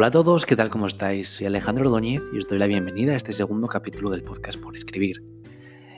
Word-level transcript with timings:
Hola 0.00 0.06
a 0.06 0.12
todos, 0.12 0.46
¿qué 0.46 0.56
tal? 0.56 0.70
¿Cómo 0.70 0.86
estáis? 0.86 1.28
Soy 1.28 1.46
Alejandro 1.46 1.84
Ordóñez 1.84 2.22
y 2.32 2.38
os 2.38 2.48
doy 2.48 2.58
la 2.58 2.66
bienvenida 2.66 3.12
a 3.12 3.16
este 3.16 3.34
segundo 3.34 3.66
capítulo 3.66 4.08
del 4.08 4.22
podcast 4.22 4.58
por 4.58 4.74
escribir. 4.74 5.22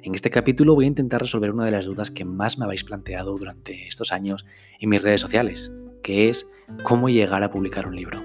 En 0.03 0.17
este 0.17 0.29
capítulo 0.29 0.75
voy 0.75 0.87
a 0.87 0.89
intentar 0.89 1.21
resolver 1.21 1.53
una 1.53 1.65
de 1.65 1.71
las 1.71 1.85
dudas 1.85 2.11
que 2.11 2.25
más 2.25 2.59
me 2.59 2.65
habéis 2.65 2.83
planteado 2.83 3.39
durante 3.39 3.87
estos 3.87 4.11
años 4.11 4.45
en 4.81 4.89
mis 4.89 5.01
redes 5.01 5.21
sociales, 5.21 5.71
que 6.03 6.29
es 6.29 6.51
cómo 6.83 7.11
llegar 7.11 7.45
a 7.45 7.53
publicar 7.53 7.87
un 7.87 7.95
libro. 7.95 8.21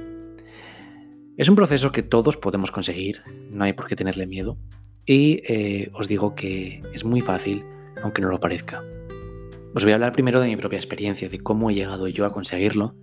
Es 1.37 1.47
un 1.47 1.55
proceso 1.55 1.91
que 1.91 2.01
todos 2.01 2.37
podemos 2.37 2.71
conseguir, 2.71 3.21
no 3.51 3.63
hay 3.63 3.73
por 3.73 3.85
qué 3.85 3.95
tenerle 3.95 4.25
miedo, 4.25 4.57
y 5.05 5.43
eh, 5.47 5.91
os 5.93 6.07
digo 6.07 6.33
que 6.33 6.81
es 6.91 7.05
muy 7.05 7.21
fácil, 7.21 7.63
aunque 8.01 8.23
no 8.23 8.29
lo 8.29 8.39
parezca. 8.39 8.83
Os 9.75 9.83
voy 9.83 9.91
a 9.91 9.95
hablar 9.95 10.11
primero 10.11 10.41
de 10.41 10.47
mi 10.47 10.57
propia 10.57 10.79
experiencia, 10.79 11.29
de 11.29 11.37
cómo 11.37 11.69
he 11.69 11.75
llegado 11.75 12.07
yo 12.07 12.25
a 12.25 12.33
conseguirlo, 12.33 12.95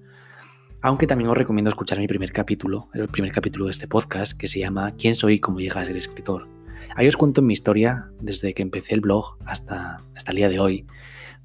aunque 0.84 1.06
también 1.06 1.30
os 1.30 1.36
recomiendo 1.38 1.70
escuchar 1.70 1.98
mi 1.98 2.06
primer 2.06 2.30
capítulo, 2.30 2.90
el 2.92 3.08
primer 3.08 3.32
capítulo 3.32 3.64
de 3.64 3.70
este 3.70 3.88
podcast, 3.88 4.38
que 4.38 4.48
se 4.48 4.58
llama 4.58 4.92
¿Quién 4.98 5.16
soy 5.16 5.34
y 5.36 5.38
cómo 5.38 5.58
llega 5.58 5.80
a 5.80 5.84
ser 5.86 5.96
escritor? 5.96 6.46
Ahí 6.94 7.08
os 7.08 7.16
cuento 7.16 7.40
mi 7.40 7.54
historia 7.54 8.10
desde 8.20 8.52
que 8.52 8.60
empecé 8.60 8.92
el 8.92 9.00
blog 9.00 9.38
hasta, 9.46 10.02
hasta 10.14 10.30
el 10.32 10.36
día 10.36 10.50
de 10.50 10.58
hoy, 10.58 10.84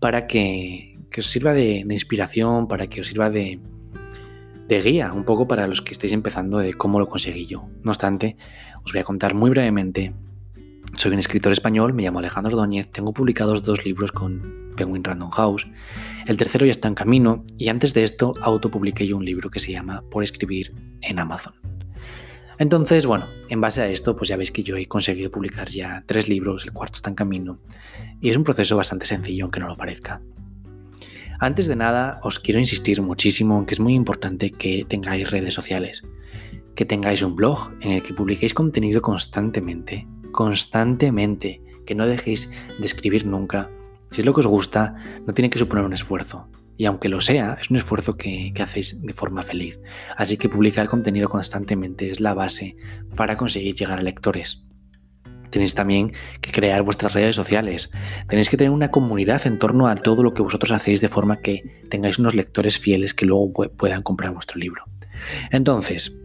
para 0.02 0.27
que, 0.27 0.99
os 1.17 1.25
sirva 1.25 1.53
de, 1.53 1.85
inspiración, 1.89 2.67
para 2.67 2.88
que 2.88 2.99
os 2.99 3.07
sirva 3.07 3.30
de, 3.30 3.61
de 4.67 4.81
guía 4.81 5.13
un 5.13 5.23
poco 5.23 5.47
para 5.47 5.67
los 5.67 5.81
que 5.81 5.94
estéis 5.94 6.11
empezando 6.11 6.58
de 6.58 6.73
cómo 6.73 6.99
lo 6.99 7.08
conseguí 7.08 7.45
yo. 7.45 7.69
No 7.81 7.91
obstante, 7.91 8.35
os 8.83 8.91
voy 8.91 8.99
a 8.99 9.05
contar 9.05 9.35
muy 9.35 9.52
brevemente 9.52 10.13
soy 10.99 11.13
un 11.13 11.20
escritor 11.20 11.53
español, 11.53 11.94
me 11.94 12.03
llamo 12.03 12.20
Alejandro 12.20 12.58
Ordóñez, 12.58 12.91
tengo 12.91 13.13
publicados 13.13 13.63
dos 13.63 13.85
libros 13.85 14.12
con 14.12 14.73
Penguin 14.76 15.02
Random 15.02 15.30
House, 15.30 15.66
el 16.27 16.36
tercero 16.36 16.66
ya 16.66 16.72
está 16.72 16.89
en 16.89 16.95
camino 16.95 17.45
y 17.58 17.69
antes 17.69 17.94
de 17.94 18.03
esto 18.03 18.33
autopubliqué 18.41 19.08
yo 19.08 19.16
un 19.16 19.23
libro 19.23 19.50
que 19.50 19.61
se 19.61 19.72
llama 19.72 20.03
Por 20.11 20.25
escribir 20.25 20.75
en 21.00 21.19
Amazon. 21.19 21.53
Entonces, 22.58 23.06
bueno, 23.06 23.28
en 23.47 23.61
base 23.61 23.81
a 23.81 23.88
esto, 23.88 24.17
pues 24.17 24.28
ya 24.28 24.36
veis 24.36 24.52
que 24.52 24.61
yo 24.61 24.75
he 24.75 24.88
conseguido 24.88 25.31
publicar 25.31 25.69
ya 25.69 26.03
tres 26.06 26.28
libros, 26.28 26.66
el 26.66 26.73
cuarto 26.73 26.97
está 26.97 27.09
en 27.09 27.16
camino, 27.16 27.61
y 28.19 28.30
es 28.30 28.36
un 28.36 28.44
proceso 28.44 28.75
bastante 28.75 29.06
sencillo, 29.06 29.45
aunque 29.45 29.61
no 29.61 29.69
lo 29.69 29.78
parezca. 29.78 30.22
Antes 31.39 31.67
de 31.67 31.78
nada, 31.78 32.19
os 32.23 32.39
quiero 32.39 32.59
insistir 32.59 33.02
muchísimo 33.02 33.58
en 33.58 33.66
que 33.66 33.75
es 33.75 33.80
muy 33.80 33.94
importante 33.94 34.52
que 34.52 34.86
tengáis 34.86 35.31
redes 35.31 35.53
sociales, 35.53 36.03
que 36.75 36.84
tengáis 36.84 37.22
un 37.22 37.38
blog 37.38 37.72
en 37.80 37.91
el 37.91 38.03
que 38.03 38.13
publiquéis 38.13 38.53
contenido 38.53 39.02
constantemente 39.02 40.06
constantemente, 40.31 41.61
que 41.85 41.95
no 41.95 42.08
dejéis 42.08 42.52
de 42.80 42.85
escribir 42.85 43.25
nunca. 43.25 43.69
Si 44.11 44.22
es 44.22 44.25
lo 44.25 44.33
que 44.33 44.41
os 44.41 44.47
gusta, 44.47 44.95
no 45.25 45.33
tiene 45.33 45.49
que 45.49 45.59
suponer 45.59 45.85
un 45.85 45.94
esfuerzo. 45.94 46.47
Y 46.77 46.85
aunque 46.85 47.09
lo 47.09 47.19
sea, 47.19 47.58
es 47.59 47.69
un 47.69 47.77
esfuerzo 47.77 48.16
que, 48.16 48.53
hacéis 48.59 49.02
de 49.02 49.13
forma 49.13 49.44
feliz. 49.44 49.80
Así 50.16 50.38
que 50.38 50.47
publicar 50.47 50.88
contenido 50.88 51.27
constantemente 51.27 52.09
es 52.09 52.22
la 52.22 52.33
base 52.33 52.77
para 53.16 53.35
conseguir 53.35 53.75
llegar 53.75 54.00
a 54.00 54.03
lectores. 54.03 54.63
Tenéis 55.50 55.73
también 55.75 56.13
que 56.41 56.52
crear 56.52 56.83
vuestras 56.83 57.13
redes 57.13 57.35
sociales. 57.35 57.91
Tenéis 58.27 58.50
que 58.50 58.55
tener 58.55 58.72
una 58.72 58.91
comunidad 58.91 59.45
en 59.45 59.59
torno 59.59 59.88
a 59.88 59.95
todo 59.95 60.23
lo 60.23 60.33
que 60.33 60.41
vosotros 60.41 60.72
hacéis 60.72 61.02
de 61.02 61.09
forma 61.09 61.41
que 61.41 61.83
tengáis 61.89 62.19
unos 62.19 62.35
lectores 62.35 62.80
fieles 62.80 63.13
que 63.13 63.25
luego 63.25 63.52
puedan 63.75 64.03
comprar 64.03 64.31
vuestro 64.31 64.57
libro. 64.57 64.83
Entonces, 65.52 66.17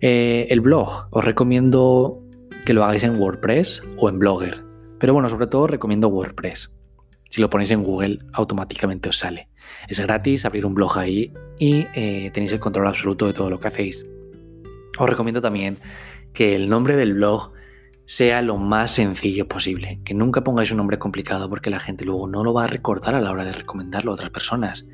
eh, 0.00 0.46
el 0.50 0.60
blog. 0.60 1.08
Os 1.10 1.24
recomiendo 1.24 2.22
que 2.64 2.74
lo 2.74 2.84
hagáis 2.84 3.04
en 3.04 3.18
WordPress 3.18 3.82
o 3.96 4.08
en 4.08 4.18
Blogger. 4.18 4.64
Pero 4.98 5.14
bueno, 5.14 5.28
sobre 5.28 5.46
todo 5.46 5.66
recomiendo 5.66 6.08
WordPress. 6.08 6.72
Si 7.30 7.40
lo 7.40 7.50
ponéis 7.50 7.70
en 7.70 7.82
Google, 7.82 8.20
automáticamente 8.32 9.08
os 9.08 9.18
sale. 9.18 9.48
Es 9.88 10.00
gratis 10.00 10.44
abrir 10.44 10.64
un 10.64 10.74
blog 10.74 10.98
ahí 10.98 11.32
y 11.58 11.86
eh, 11.94 12.30
tenéis 12.32 12.52
el 12.52 12.60
control 12.60 12.86
absoluto 12.86 13.26
de 13.26 13.34
todo 13.34 13.50
lo 13.50 13.60
que 13.60 13.68
hacéis. 13.68 14.06
Os 14.98 15.08
recomiendo 15.08 15.40
también 15.40 15.78
que 16.32 16.56
el 16.56 16.68
nombre 16.68 16.96
del 16.96 17.14
blog 17.14 17.52
sea 18.06 18.40
lo 18.40 18.56
más 18.56 18.92
sencillo 18.92 19.46
posible, 19.48 20.00
que 20.02 20.14
nunca 20.14 20.42
pongáis 20.42 20.70
un 20.70 20.78
nombre 20.78 20.98
complicado 20.98 21.50
porque 21.50 21.68
la 21.68 21.78
gente 21.78 22.06
luego 22.06 22.26
no 22.26 22.42
lo 22.42 22.54
va 22.54 22.64
a 22.64 22.66
recordar 22.66 23.14
a 23.14 23.20
la 23.20 23.30
hora 23.30 23.44
de 23.44 23.52
recomendarlo 23.52 24.10
a 24.10 24.14
otras 24.14 24.30
personas. 24.30 24.86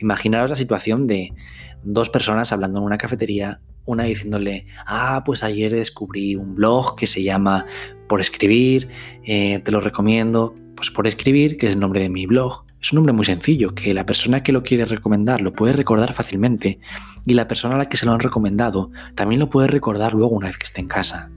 Imaginaros 0.00 0.48
la 0.48 0.56
situación 0.56 1.06
de 1.06 1.34
dos 1.82 2.08
personas 2.08 2.50
hablando 2.50 2.78
en 2.78 2.86
una 2.86 2.96
cafetería 2.96 3.60
una 3.84 4.04
diciéndole, 4.04 4.66
ah, 4.86 5.22
pues 5.24 5.42
ayer 5.42 5.72
descubrí 5.72 6.36
un 6.36 6.54
blog 6.54 6.96
que 6.96 7.06
se 7.06 7.22
llama 7.22 7.66
Por 8.08 8.20
Escribir, 8.20 8.88
eh, 9.24 9.60
te 9.64 9.72
lo 9.72 9.80
recomiendo, 9.80 10.54
pues 10.82 10.90
por 10.90 11.06
escribir, 11.06 11.58
que 11.58 11.68
es 11.68 11.74
el 11.74 11.80
nombre 11.80 12.00
de 12.00 12.08
mi 12.08 12.26
blog. 12.26 12.64
Es 12.80 12.92
un 12.92 12.96
nombre 12.96 13.12
muy 13.12 13.24
sencillo, 13.24 13.72
que 13.72 13.94
la 13.94 14.04
persona 14.04 14.42
que 14.42 14.50
lo 14.50 14.64
quiere 14.64 14.84
recomendar 14.84 15.40
lo 15.40 15.52
puede 15.52 15.72
recordar 15.72 16.12
fácilmente 16.12 16.80
y 17.24 17.34
la 17.34 17.46
persona 17.46 17.76
a 17.76 17.78
la 17.78 17.88
que 17.88 17.96
se 17.96 18.04
lo 18.04 18.12
han 18.12 18.18
recomendado 18.18 18.90
también 19.14 19.38
lo 19.38 19.48
puede 19.48 19.68
recordar 19.68 20.14
luego 20.14 20.34
una 20.34 20.48
vez 20.48 20.58
que 20.58 20.64
esté 20.64 20.80
en 20.80 20.88
casa. 20.88 21.30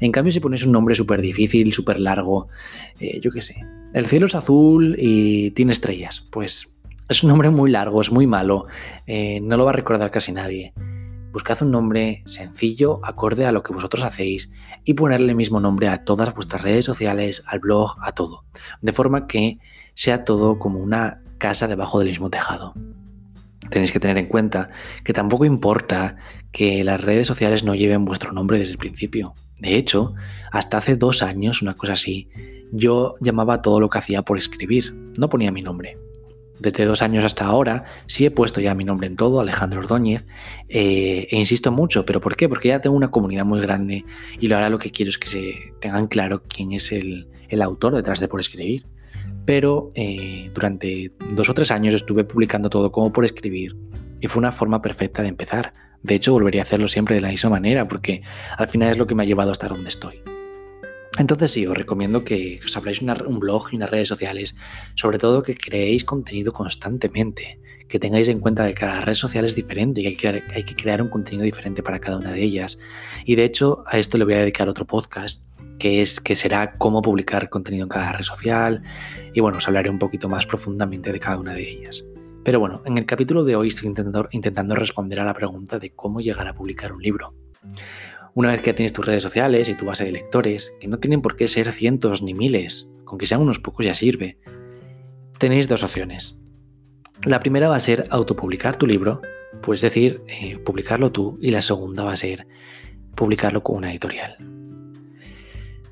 En 0.00 0.12
cambio, 0.12 0.32
si 0.32 0.40
ponéis 0.40 0.64
un 0.64 0.72
nombre 0.72 0.94
súper 0.94 1.20
difícil, 1.20 1.74
súper 1.74 2.00
largo, 2.00 2.48
eh, 3.00 3.20
yo 3.20 3.30
qué 3.30 3.42
sé, 3.42 3.62
el 3.92 4.06
cielo 4.06 4.26
es 4.26 4.34
azul 4.34 4.96
y 4.98 5.50
tiene 5.50 5.72
estrellas, 5.72 6.26
pues 6.30 6.72
es 7.10 7.22
un 7.22 7.28
nombre 7.28 7.50
muy 7.50 7.70
largo, 7.70 8.00
es 8.00 8.10
muy 8.10 8.26
malo, 8.26 8.66
eh, 9.06 9.40
no 9.42 9.58
lo 9.58 9.64
va 9.66 9.72
a 9.72 9.74
recordar 9.74 10.10
casi 10.10 10.32
nadie. 10.32 10.72
Buscad 11.32 11.62
un 11.62 11.70
nombre 11.70 12.22
sencillo, 12.26 13.00
acorde 13.04 13.46
a 13.46 13.52
lo 13.52 13.62
que 13.62 13.72
vosotros 13.72 14.02
hacéis 14.02 14.50
y 14.84 14.94
ponerle 14.94 15.30
el 15.30 15.36
mismo 15.36 15.60
nombre 15.60 15.88
a 15.88 16.04
todas 16.04 16.34
vuestras 16.34 16.62
redes 16.62 16.84
sociales, 16.84 17.42
al 17.46 17.60
blog, 17.60 17.96
a 18.02 18.12
todo. 18.12 18.44
De 18.82 18.92
forma 18.92 19.26
que 19.26 19.58
sea 19.94 20.24
todo 20.24 20.58
como 20.58 20.80
una 20.80 21.22
casa 21.38 21.68
debajo 21.68 22.00
del 22.00 22.08
mismo 22.08 22.30
tejado. 22.30 22.74
Tenéis 23.70 23.92
que 23.92 24.00
tener 24.00 24.18
en 24.18 24.26
cuenta 24.26 24.70
que 25.04 25.12
tampoco 25.12 25.44
importa 25.44 26.16
que 26.50 26.82
las 26.82 27.00
redes 27.00 27.28
sociales 27.28 27.62
no 27.62 27.76
lleven 27.76 28.04
vuestro 28.04 28.32
nombre 28.32 28.58
desde 28.58 28.72
el 28.72 28.78
principio. 28.78 29.34
De 29.60 29.76
hecho, 29.76 30.14
hasta 30.50 30.78
hace 30.78 30.96
dos 30.96 31.22
años, 31.22 31.62
una 31.62 31.74
cosa 31.74 31.92
así, 31.92 32.28
yo 32.72 33.14
llamaba 33.20 33.62
todo 33.62 33.78
lo 33.78 33.88
que 33.88 33.98
hacía 33.98 34.22
por 34.22 34.38
escribir, 34.38 34.92
no 35.16 35.28
ponía 35.28 35.52
mi 35.52 35.62
nombre 35.62 35.96
desde 36.60 36.84
dos 36.84 37.02
años 37.02 37.24
hasta 37.24 37.46
ahora, 37.46 37.84
sí 38.06 38.26
he 38.26 38.30
puesto 38.30 38.60
ya 38.60 38.74
mi 38.74 38.84
nombre 38.84 39.06
en 39.06 39.16
todo, 39.16 39.40
Alejandro 39.40 39.80
Ordóñez, 39.80 40.26
eh, 40.68 41.26
e 41.30 41.36
insisto 41.36 41.72
mucho, 41.72 42.04
¿pero 42.04 42.20
por 42.20 42.36
qué? 42.36 42.48
Porque 42.48 42.68
ya 42.68 42.80
tengo 42.80 42.96
una 42.96 43.10
comunidad 43.10 43.44
muy 43.44 43.60
grande 43.60 44.04
y 44.38 44.52
ahora 44.52 44.68
lo 44.68 44.78
que 44.78 44.90
quiero 44.90 45.10
es 45.10 45.18
que 45.18 45.26
se 45.26 45.54
tengan 45.80 46.06
claro 46.06 46.42
quién 46.46 46.72
es 46.72 46.92
el, 46.92 47.28
autor 47.60 47.94
detrás 47.94 48.20
de 48.20 48.28
Por 48.28 48.40
Escribir. 48.40 48.86
Pero 49.44 49.90
eh, 49.94 50.50
durante 50.54 51.12
dos 51.34 51.48
o 51.48 51.54
tres 51.54 51.70
años 51.70 51.94
estuve 51.94 52.24
publicando 52.24 52.70
todo 52.70 52.92
como 52.92 53.12
por 53.12 53.24
escribir 53.24 53.74
y 54.20 54.28
fue 54.28 54.40
una 54.40 54.52
forma 54.52 54.80
perfecta 54.82 55.22
de 55.22 55.28
empezar. 55.28 55.72
De 56.02 56.14
hecho, 56.14 56.32
volvería 56.32 56.62
a 56.62 56.64
hacerlo 56.64 56.88
siempre 56.88 57.16
de 57.16 57.22
la 57.22 57.30
misma 57.30 57.50
manera 57.50 57.88
porque 57.88 58.22
al 58.56 58.68
final 58.68 58.90
es 58.90 58.98
lo 58.98 59.06
que 59.06 59.14
me 59.14 59.22
ha 59.22 59.26
llevado 59.26 59.50
hasta 59.50 59.68
donde 59.68 59.88
estoy. 59.88 60.22
Entonces 61.18 61.50
sí, 61.50 61.66
os 61.66 61.76
recomiendo 61.76 62.24
que 62.24 62.60
os 62.64 62.76
abráis 62.76 63.02
un 63.02 63.40
blog 63.40 63.64
y 63.72 63.76
unas 63.76 63.90
redes 63.90 64.08
sociales, 64.08 64.54
sobre 64.94 65.18
todo 65.18 65.42
que 65.42 65.56
creéis 65.56 66.04
contenido 66.04 66.52
constantemente, 66.52 67.60
que 67.88 67.98
tengáis 67.98 68.28
en 68.28 68.38
cuenta 68.38 68.66
que 68.68 68.74
cada 68.74 69.00
red 69.00 69.14
social 69.14 69.44
es 69.44 69.56
diferente 69.56 70.00
y 70.00 70.06
hay 70.06 70.16
que, 70.16 70.76
crear, 70.76 71.02
un 71.02 71.08
contenido 71.08 71.44
diferente 71.44 71.82
para 71.82 71.98
cada 71.98 72.18
una 72.18 72.32
de 72.32 72.42
ellas. 72.42 72.78
Y 73.24 73.34
de 73.34 73.44
hecho 73.44 73.82
a 73.86 73.98
esto 73.98 74.16
le 74.16 74.24
voy 74.24 74.34
a 74.34 74.40
dedicar 74.40 74.68
otro 74.68 74.86
podcast 74.86 75.48
que 75.78 76.02
es 76.02 76.20
que 76.20 76.36
será 76.36 76.76
cómo 76.76 77.02
publicar 77.02 77.48
contenido 77.48 77.84
en 77.84 77.88
cada 77.88 78.12
red 78.12 78.22
social 78.22 78.82
y 79.34 79.40
bueno, 79.40 79.58
os 79.58 79.66
hablaré 79.66 79.90
un 79.90 79.98
poquito 79.98 80.28
más 80.28 80.46
profundamente 80.46 81.10
de 81.10 81.18
cada 81.18 81.38
una 81.38 81.54
de 81.54 81.68
ellas. 81.68 82.04
Pero 82.44 82.60
bueno, 82.60 82.82
en 82.86 82.96
el 82.96 83.06
capítulo 83.06 83.44
de 83.44 83.56
hoy 83.56 83.68
estoy 83.68 83.88
intentando 83.88 84.74
responder 84.74 85.20
a 85.20 85.24
la 85.24 85.34
pregunta 85.34 85.78
de 85.78 85.90
cómo 85.90 86.20
llegar 86.20 86.46
a 86.46 86.54
publicar 86.54 86.92
un 86.92 87.02
libro. 87.02 87.34
Una 88.34 88.50
vez 88.50 88.62
que 88.62 88.72
tienes 88.72 88.92
tus 88.92 89.04
redes 89.04 89.22
sociales 89.22 89.68
y 89.68 89.74
tu 89.74 89.86
base 89.86 90.04
de 90.04 90.12
lectores, 90.12 90.72
que 90.80 90.88
no 90.88 90.98
tienen 90.98 91.20
por 91.20 91.36
qué 91.36 91.48
ser 91.48 91.72
cientos 91.72 92.22
ni 92.22 92.34
miles, 92.34 92.88
con 93.04 93.18
que 93.18 93.26
sean 93.26 93.40
unos 93.40 93.58
pocos 93.58 93.84
ya 93.84 93.94
sirve, 93.94 94.38
tenéis 95.38 95.66
dos 95.68 95.82
opciones. 95.82 96.40
La 97.24 97.40
primera 97.40 97.68
va 97.68 97.76
a 97.76 97.80
ser 97.80 98.06
autopublicar 98.10 98.76
tu 98.76 98.86
libro, 98.86 99.20
pues 99.62 99.80
decir, 99.80 100.22
eh, 100.28 100.58
publicarlo 100.58 101.10
tú, 101.10 101.38
y 101.40 101.50
la 101.50 101.60
segunda 101.60 102.04
va 102.04 102.12
a 102.12 102.16
ser 102.16 102.46
publicarlo 103.14 103.62
con 103.62 103.76
una 103.76 103.90
editorial. 103.90 104.36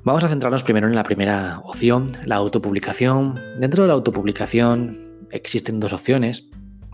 Vamos 0.03 0.23
a 0.23 0.29
centrarnos 0.29 0.63
primero 0.63 0.87
en 0.87 0.95
la 0.95 1.03
primera 1.03 1.59
opción, 1.65 2.13
la 2.25 2.37
autopublicación. 2.37 3.39
Dentro 3.57 3.83
de 3.83 3.89
la 3.89 3.95
autopublicación 3.95 5.27
existen 5.29 5.79
dos 5.79 5.91
opciones. 5.91 6.49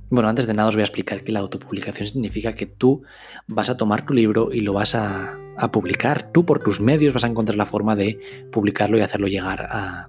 Bueno, 0.09 0.29
antes 0.29 0.45
de 0.45 0.53
nada 0.53 0.69
os 0.69 0.75
voy 0.75 0.81
a 0.81 0.85
explicar 0.85 1.23
que 1.23 1.31
la 1.31 1.39
autopublicación 1.39 2.07
significa 2.07 2.53
que 2.53 2.67
tú 2.67 3.03
vas 3.47 3.69
a 3.69 3.77
tomar 3.77 4.05
tu 4.05 4.13
libro 4.13 4.51
y 4.51 4.61
lo 4.61 4.73
vas 4.73 4.95
a, 4.95 5.39
publicar. 5.71 6.31
Tú 6.33 6.45
por 6.45 6.59
tus 6.59 6.81
medios 6.81 7.13
vas 7.13 7.23
a 7.23 7.27
encontrar 7.27 7.55
la 7.55 7.65
forma 7.65 7.95
de 7.95 8.19
publicarlo 8.51 8.97
y 8.97 9.01
hacerlo 9.01 9.27
llegar 9.27 9.61
a, 9.61 10.07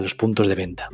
los, 0.00 0.14
puntos 0.14 0.48
de 0.48 0.56
venta. 0.56 0.90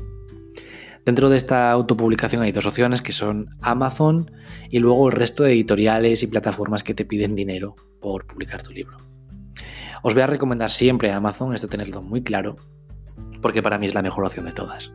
Dentro 1.05 1.31
de 1.31 1.39
esta 1.39 1.71
autopublicación 1.71 2.43
hay 2.43 2.53
dos 2.53 2.67
opciones 2.67 3.01
que 3.01 3.13
son 3.13 3.49
Amazon 3.63 4.31
y 4.69 4.81
luego 4.81 5.09
el 5.09 5.17
resto 5.17 5.43
de 5.45 5.53
editoriales 5.53 6.23
y 6.23 6.27
plataformas 6.27 6.83
que 6.83 6.95
te 6.95 7.07
piden 7.07 7.35
dinero 7.35 7.75
por 8.01 8.27
publicar 8.27 8.63
tu 8.63 8.73
libro. 8.73 8.99
Os 10.03 10.13
voy 10.13 10.23
a 10.23 10.27
recomendar 10.27 10.71
siempre 10.71 11.11
Amazon, 11.11 11.55
esto 11.55 11.69
tenerlo 11.69 12.03
muy 12.03 12.23
claro, 12.23 12.57
porque 13.41 13.63
para 13.63 13.79
mí 13.79 13.87
es 13.87 13.95
la 13.95 14.03
mejor 14.03 14.27
opción 14.27 14.45
de 14.45 14.53
todas. 14.53 14.93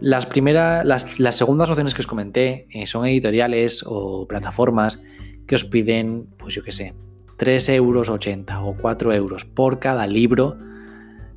Las, 0.00 0.26
primeras, 0.26 0.84
las, 1.18 1.36
segundas 1.36 1.70
opciones 1.70 1.94
que 1.94 2.02
os 2.02 2.06
comenté 2.06 2.66
eh, 2.70 2.86
son 2.86 3.06
editoriales 3.06 3.84
o 3.86 4.26
plataformas 4.26 5.00
que 5.46 5.54
os 5.54 5.64
piden, 5.64 6.26
pues 6.36 6.54
yo 6.54 6.62
qué 6.62 6.72
sé, 6.72 6.94
3 7.36 7.68
euros 7.70 8.08
80 8.08 8.62
o 8.62 8.76
4 8.76 9.12
euros 9.12 9.44
por 9.44 9.78
cada 9.78 10.06
libro 10.06 10.56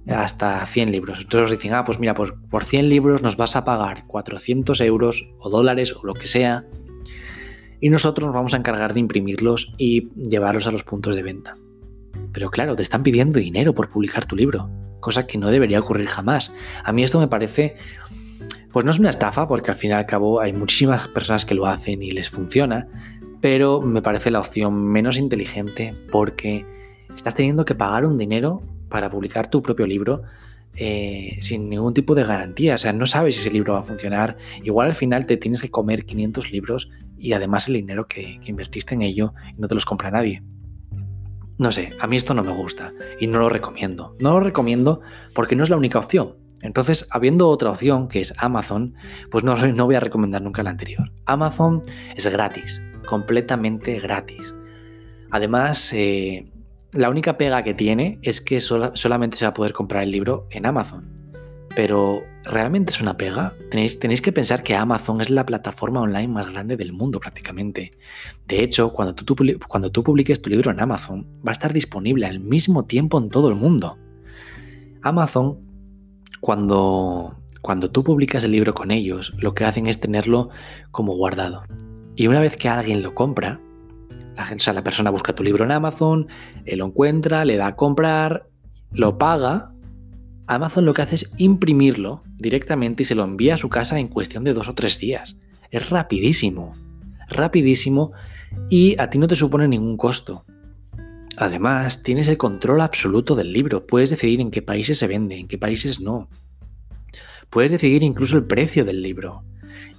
hasta 0.08 0.66
100 0.66 0.92
libros. 0.92 1.20
Entonces 1.22 1.52
os 1.52 1.58
dicen, 1.58 1.74
ah, 1.74 1.84
pues 1.84 2.00
mira, 2.00 2.14
pues 2.14 2.34
por 2.50 2.64
100 2.64 2.90
libros 2.90 3.22
nos 3.22 3.36
vas 3.36 3.56
a 3.56 3.66
pagar 3.66 4.06
400 4.08 4.80
euros 4.82 5.30
o 5.40 5.50
dólares 5.50 5.94
o 5.94 6.06
lo 6.06 6.14
que 6.14 6.28
sea 6.28 6.66
y 7.80 7.90
nosotros 7.90 8.28
nos 8.28 8.36
vamos 8.36 8.54
a 8.54 8.58
encargar 8.58 8.94
de 8.94 9.00
imprimirlos 9.00 9.74
y 9.78 10.10
llevarlos 10.16 10.68
a 10.68 10.72
los 10.72 10.84
puntos 10.84 11.16
de 11.16 11.24
venta. 11.24 11.58
Pero 12.32 12.50
claro, 12.50 12.76
te 12.76 12.84
están 12.84 13.04
pidiendo 13.04 13.40
dinero 13.40 13.74
por 13.74 13.90
publicar 13.90 14.26
tu 14.26 14.36
libro, 14.36 14.70
cosa 15.00 15.28
que 15.28 15.38
no 15.38 15.50
debería 15.50 15.80
ocurrir 15.80 16.08
jamás. 16.08 16.54
A 16.84 16.92
mí 16.92 17.04
esto 17.04 17.20
me 17.20 17.28
parece, 17.28 17.76
pues 18.78 18.86
no 18.86 18.92
es 18.92 19.00
una 19.00 19.10
estafa, 19.10 19.48
porque 19.48 19.72
al 19.72 19.76
fin 19.76 19.90
y 19.90 19.94
al 19.94 20.06
cabo 20.06 20.40
hay 20.40 20.54
muchísimas 20.54 21.08
personas 21.08 21.46
que 21.46 21.56
lo 21.56 21.66
hacen 21.66 22.04
y 22.04 22.12
les 22.12 22.30
funciona, 22.30 22.88
pero 23.42 23.82
me 23.82 24.04
parece 24.04 24.30
la 24.30 24.40
opción 24.40 24.86
menos 24.86 25.18
inteligente 25.18 25.96
porque 26.12 26.64
estás 27.16 27.34
teniendo 27.34 27.66
que 27.66 27.74
pagar 27.74 28.06
un 28.06 28.20
dinero 28.20 28.62
para 28.88 29.10
publicar 29.10 29.50
tu 29.50 29.64
propio 29.64 29.88
libro 29.88 30.22
eh, 30.76 31.40
sin 31.42 31.70
ningún 31.70 31.96
tipo 31.96 32.14
de 32.14 32.24
garantía. 32.24 32.76
O 32.76 32.78
sea, 32.78 32.94
no 32.94 33.08
sabes 33.08 33.34
si 33.34 33.42
ese 33.42 33.50
libro 33.50 33.74
va 33.74 33.80
a 33.80 33.82
funcionar. 33.82 34.38
Igual 34.64 34.90
al 34.90 34.96
final 34.96 35.26
te 35.26 35.38
tienes 35.38 35.60
que 35.60 35.72
comer 35.72 36.06
500 36.06 36.52
libros 36.52 36.92
y 37.18 37.34
además 37.34 37.70
el 37.70 37.74
dinero 37.74 38.08
que, 38.08 38.40
que 38.40 38.52
invertiste 38.52 38.94
en 38.94 39.02
ello 39.02 39.34
no 39.58 39.68
te 39.68 39.74
los 39.74 39.86
compra 39.86 40.12
nadie. 40.12 40.44
No 41.58 41.72
sé, 41.72 41.94
a 42.00 42.06
mí 42.06 42.16
esto 42.16 42.36
no 42.36 42.44
me 42.44 42.54
gusta 42.54 42.94
y 43.20 43.26
no 43.26 43.40
lo 43.40 43.50
recomiendo. 43.50 44.16
No 44.20 44.34
lo 44.34 44.40
recomiendo 44.40 45.02
porque 45.34 45.56
no 45.56 45.64
es 45.64 45.72
la 45.72 45.78
única 45.78 45.98
opción. 45.98 46.36
Entonces, 46.62 47.08
habiendo 47.12 47.50
otra 47.50 47.70
opción, 47.70 48.08
que 48.08 48.22
es 48.22 48.34
Amazon, 48.38 48.96
pues 49.30 49.44
no, 49.44 49.56
no 49.74 49.86
voy 49.86 49.96
a 49.96 50.00
recomendar 50.00 50.42
nunca 50.42 50.64
la 50.64 50.72
anterior. 50.72 51.12
Amazon 51.26 51.82
es 52.16 52.28
gratis, 52.28 52.82
completamente 53.06 54.00
gratis. 54.00 54.54
Además, 55.32 55.92
eh, 55.94 56.52
la 56.94 57.10
única 57.10 57.38
pega 57.38 57.64
que 57.64 57.74
tiene 57.74 58.20
es 58.22 58.42
que 58.42 58.60
solamente 58.60 59.38
se 59.38 59.46
va 59.46 59.50
a 59.50 59.54
poder 59.54 59.74
comprar 59.74 60.04
el 60.04 60.12
libro 60.12 60.48
en 60.52 60.66
Amazon. 60.66 61.18
Pero, 61.76 62.24
¿realmente 62.44 62.92
es 62.92 63.02
una 63.02 63.18
pega? 63.18 63.54
Tenéis, 63.70 64.00
tenéis, 64.00 64.22
que 64.22 64.32
pensar 64.32 64.64
que 64.64 64.76
Amazon 64.76 65.22
es 65.22 65.30
la 65.30 65.46
plataforma 65.46 66.02
online 66.02 66.30
más 66.30 66.50
grande 66.50 66.76
del 66.76 66.92
mundo 66.92 67.20
prácticamente. 67.20 67.92
De 68.48 68.64
hecho, 68.64 68.94
cuando 68.94 69.14
tú, 69.14 69.36
cuando 69.68 69.92
tú 69.92 70.04
publiques 70.04 70.42
tu 70.42 70.50
libro 70.50 70.72
en 70.72 70.80
Amazon, 70.80 71.28
va 71.46 71.52
a 71.52 71.54
estar 71.54 71.74
disponible 71.74 72.26
al 72.26 72.40
mismo 72.40 72.86
tiempo 72.86 73.20
en 73.20 73.30
todo 73.30 73.50
el 73.50 73.56
mundo. 73.56 74.00
Amazon, 75.04 75.67
cuando, 76.48 77.36
cuando 77.62 77.92
tú 77.92 78.06
publicas 78.06 78.46
el 78.46 78.54
libro 78.54 78.74
con 78.74 78.92
ellos, 78.92 79.34
lo 79.38 79.54
que 79.54 79.66
hacen 79.66 79.88
es 79.88 80.00
tenerlo 80.00 80.50
como 80.92 81.14
guardado. 81.14 81.64
Y 82.16 82.28
una 82.28 82.40
vez 82.40 82.56
que 82.56 82.70
alguien 82.70 83.04
lo 83.04 83.14
compra, 83.14 83.60
la, 84.34 84.48
o 84.50 84.74
la 84.74 84.82
persona 84.82 85.10
busca 85.10 85.36
tu 85.36 85.44
libro 85.44 85.66
en 85.66 85.74
Amazon, 85.74 86.30
lo 86.66 86.86
encuentra, 86.86 87.44
le 87.44 87.58
da 87.58 87.68
a 87.68 87.76
comprar, 87.76 88.48
lo 88.94 89.18
paga. 89.18 89.74
Amazon 90.48 90.86
lo 90.86 90.94
que 90.94 91.02
hace 91.02 91.16
es 91.16 91.34
imprimirlo 91.36 92.24
directamente 92.38 93.04
y 93.04 93.06
se 93.06 93.16
lo 93.16 93.26
envía 93.26 93.56
a 93.56 93.58
su 93.58 93.68
casa 93.68 94.00
en 94.00 94.08
cuestión 94.08 94.46
de 94.46 94.54
dos 94.54 94.70
o 94.70 94.74
tres 94.74 95.00
días. 95.00 95.36
Es 95.70 95.90
rapidísimo, 95.90 96.72
rapidísimo 97.28 98.14
y 98.70 98.98
a 99.02 99.10
ti 99.10 99.20
no 99.20 99.28
te 99.28 99.36
supone 99.36 99.68
ningún 99.68 99.98
costo. 99.98 100.46
Además, 101.38 102.02
tienes 102.02 102.28
el 102.28 102.38
control 102.38 102.82
absoluto 102.82 103.36
del 103.36 103.54
libro. 103.54 103.86
Puedes 103.86 104.10
decidir 104.10 104.42
en 104.42 104.50
qué 104.50 104.64
países 104.64 104.98
se 104.98 105.06
vende, 105.06 105.38
en 105.38 105.48
qué 105.48 105.60
países 105.60 106.02
no. 106.02 106.30
Puedes 107.52 107.72
decidir 107.72 108.02
incluso 108.02 108.38
el 108.38 108.46
precio 108.46 108.84
del 108.84 109.04
libro. 109.04 109.44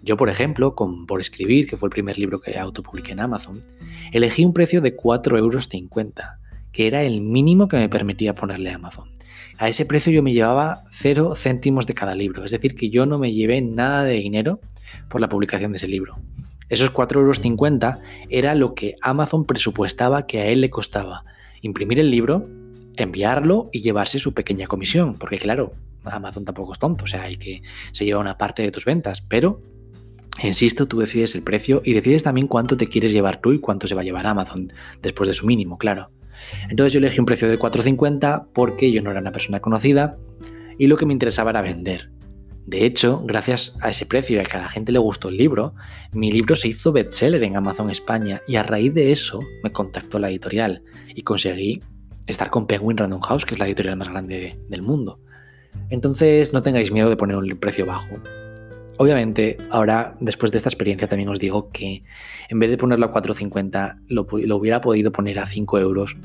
Yo, 0.03 0.17
por 0.17 0.31
ejemplo, 0.31 0.75
con 0.75 1.07
Por 1.07 1.21
Escribir, 1.21 1.69
que 1.69 1.77
fue 1.77 1.87
el 1.87 1.93
primer 1.93 2.19
libro 2.19 2.41
que 2.41 2.59
autopubliqué 2.59 3.13
en 3.13 3.21
Amazon, 3.21 3.61
elegí 4.13 4.45
un 4.45 4.53
precio 4.53 4.81
de 4.81 4.97
4,50 4.97 5.39
euros, 5.39 5.69
que 6.73 6.87
era 6.89 7.03
el 7.03 7.21
mínimo 7.21 7.69
que 7.69 7.77
me 7.77 7.89
permitía 7.89 8.35
ponerle 8.35 8.71
a 8.71 8.75
Amazon. 8.75 9.09
A 9.59 9.69
ese 9.69 9.87
precio 9.87 10.13
yo 10.13 10.25
me 10.25 10.33
llevaba 10.33 10.85
0 10.91 11.35
céntimos 11.37 11.87
de 11.87 11.95
cada 11.95 12.17
libro, 12.17 12.45
es 12.45 12.51
decir, 12.51 12.75
que 12.75 12.91
yo 12.91 13.07
no 13.07 13.19
me 13.19 13.33
llevé 13.33 13.61
nada 13.61 14.03
de 14.03 14.15
dinero 14.15 14.61
por 15.09 15.21
la 15.21 15.29
publicación 15.29 15.71
de 15.71 15.77
ese 15.77 15.89
libro. 15.89 16.19
Esos 16.69 16.93
4,50 16.93 17.17
euros 17.17 18.03
era 18.29 18.55
lo 18.55 18.75
que 18.75 18.97
Amazon 19.01 19.45
presupuestaba 19.45 20.27
que 20.27 20.41
a 20.41 20.47
él 20.47 20.61
le 20.61 20.71
costaba 20.71 21.25
imprimir 21.63 21.99
el 21.99 22.11
libro, 22.11 22.49
enviarlo 22.97 23.71
y 23.73 23.81
llevarse 23.81 24.19
su 24.19 24.35
pequeña 24.35 24.67
comisión, 24.67 25.15
porque 25.15 25.39
claro, 25.39 25.73
Amazon 26.05 26.45
tampoco 26.45 26.73
es 26.73 26.79
tonto, 26.79 27.05
o 27.05 27.07
sea, 27.07 27.23
hay 27.23 27.37
que 27.37 27.63
se 27.93 28.05
lleva 28.05 28.21
una 28.21 28.39
parte 28.39 28.63
de 28.63 28.71
tus 28.71 28.85
ventas, 28.85 29.23
pero 29.23 29.61
Insisto, 30.43 30.87
tú 30.87 31.01
decides 31.01 31.35
el 31.35 31.43
precio 31.43 31.83
y 31.85 31.95
decides 31.95 32.23
también 32.23 32.47
cuánto 32.47 32.77
te 32.77 32.87
quieres 32.87 33.13
llevar 33.13 33.41
tú 33.41 33.53
y 33.53 33.59
cuánto 33.59 33.89
se 33.89 33.95
va 33.95 34.03
a 34.03 34.05
llevar 34.05 34.27
Amazon 34.27 34.73
después 35.03 35.27
de 35.27 35.35
su 35.35 35.47
mínimo, 35.47 35.79
claro. 35.79 36.11
Entonces 36.69 36.93
yo 36.93 36.99
elegí 36.99 37.19
un 37.19 37.27
precio 37.27 37.49
de 37.49 37.59
4.50 37.59 38.47
porque 38.53 38.93
yo 38.93 39.03
no 39.03 39.11
era 39.11 39.21
una 39.21 39.33
persona 39.33 39.59
conocida 39.61 40.17
y 40.79 40.87
lo 40.87 40.97
que 40.97 41.07
me 41.07 41.13
interesaba 41.13 41.51
era 41.51 41.63
vender. 41.63 42.11
De 42.69 42.85
hecho, 42.85 43.23
gracias 43.25 43.79
a 43.81 43.89
ese 43.89 44.05
precio 44.05 44.37
y 44.37 44.41
a 44.41 44.45
que 44.45 44.59
a 44.59 44.61
la 44.61 44.69
gente 44.69 44.93
le 44.93 44.99
gustó 44.99 45.31
el 45.31 45.39
libro, 45.39 45.73
mi 46.13 46.31
libro 46.31 46.55
se 46.55 46.69
hizo 46.69 46.93
bestseller 46.93 47.43
en 47.43 47.57
Amazon 47.57 47.89
España 47.89 48.43
y 48.47 48.57
a 48.57 48.63
raíz 48.63 48.93
de 48.93 49.11
eso 49.11 49.41
me 49.63 49.73
contactó 49.73 50.19
la 50.19 50.29
editorial 50.29 50.83
y 51.15 51.23
conseguí 51.23 51.81
estar 52.27 52.51
con 52.51 52.67
Penguin 52.67 52.99
Random 52.99 53.23
House, 53.23 53.47
que 53.47 53.55
es 53.55 53.59
la 53.59 53.67
editorial 53.67 53.97
más 53.97 54.11
grande 54.11 54.59
del 54.69 54.83
mundo. 54.83 55.19
Entonces 55.89 56.53
no 56.53 56.61
tengáis 56.61 56.93
miedo 56.93 57.09
de 57.09 57.17
poner 57.17 57.37
un 57.37 57.49
precio 57.57 57.87
bajo. 57.87 58.19
Obviamente, 58.99 59.57
ahora, 59.71 60.19
después 60.21 60.53
de 60.53 60.59
esta 60.59 60.69
experiencia, 60.69 61.09
también 61.09 61.31
os 61.31 61.39
digo 61.39 61.71
que 61.71 62.03
en 62.51 62.59
vez 62.59 62.69
de 62.69 62.77
ponerlo 62.77 63.07
a 63.07 63.11
4,50, 63.11 64.03
lo, 64.09 64.27
lo 64.31 64.57
hubiera 64.57 64.83
podido 64.83 65.11
poner 65.11 65.39
a 65.39 65.47
5 65.47 65.79
euros, 65.79 66.19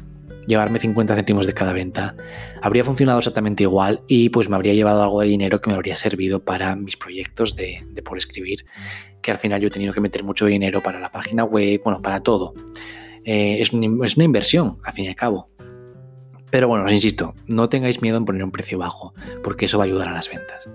llevarme 0.47 0.79
50 0.79 1.15
céntimos 1.15 1.45
de 1.45 1.53
cada 1.53 1.73
venta. 1.73 2.15
Habría 2.61 2.83
funcionado 2.83 3.19
exactamente 3.19 3.63
igual 3.63 4.01
y 4.07 4.29
pues 4.29 4.49
me 4.49 4.55
habría 4.55 4.73
llevado 4.73 5.01
algo 5.01 5.21
de 5.21 5.27
dinero 5.27 5.61
que 5.61 5.69
me 5.69 5.75
habría 5.75 5.95
servido 5.95 6.43
para 6.43 6.75
mis 6.75 6.97
proyectos 6.97 7.55
de, 7.55 7.85
por 8.03 8.17
escribir, 8.17 8.65
que 9.21 9.31
al 9.31 9.37
final 9.37 9.61
yo 9.61 9.67
he 9.67 9.71
tenido 9.71 9.93
que 9.93 10.01
meter 10.01 10.23
mucho 10.23 10.45
dinero 10.45 10.81
para 10.81 10.99
la 10.99 11.11
página 11.11 11.43
web, 11.43 11.81
bueno, 11.83 12.01
para 12.01 12.21
todo. 12.21 12.53
Eh, 13.25 13.61
es, 13.61 13.71
es 13.71 14.15
una 14.15 14.25
inversión, 14.25 14.77
al 14.83 14.93
fin 14.93 15.05
y 15.05 15.07
al 15.09 15.15
cabo. 15.15 15.49
Pero 16.51 16.67
bueno, 16.67 16.85
os 16.85 16.91
insisto, 16.91 17.33
no 17.47 17.67
tengáis 17.67 18.01
miedo 18.01 18.17
en 18.17 18.25
poner 18.25 18.43
un 18.43 18.51
precio 18.51 18.77
bajo, 18.77 19.13
porque 19.43 19.65
eso 19.65 19.79
va 19.79 19.85
a 19.85 19.87
ayudar 19.87 20.09
a 20.09 20.13
las 20.13 20.29
ventas. 20.29 20.69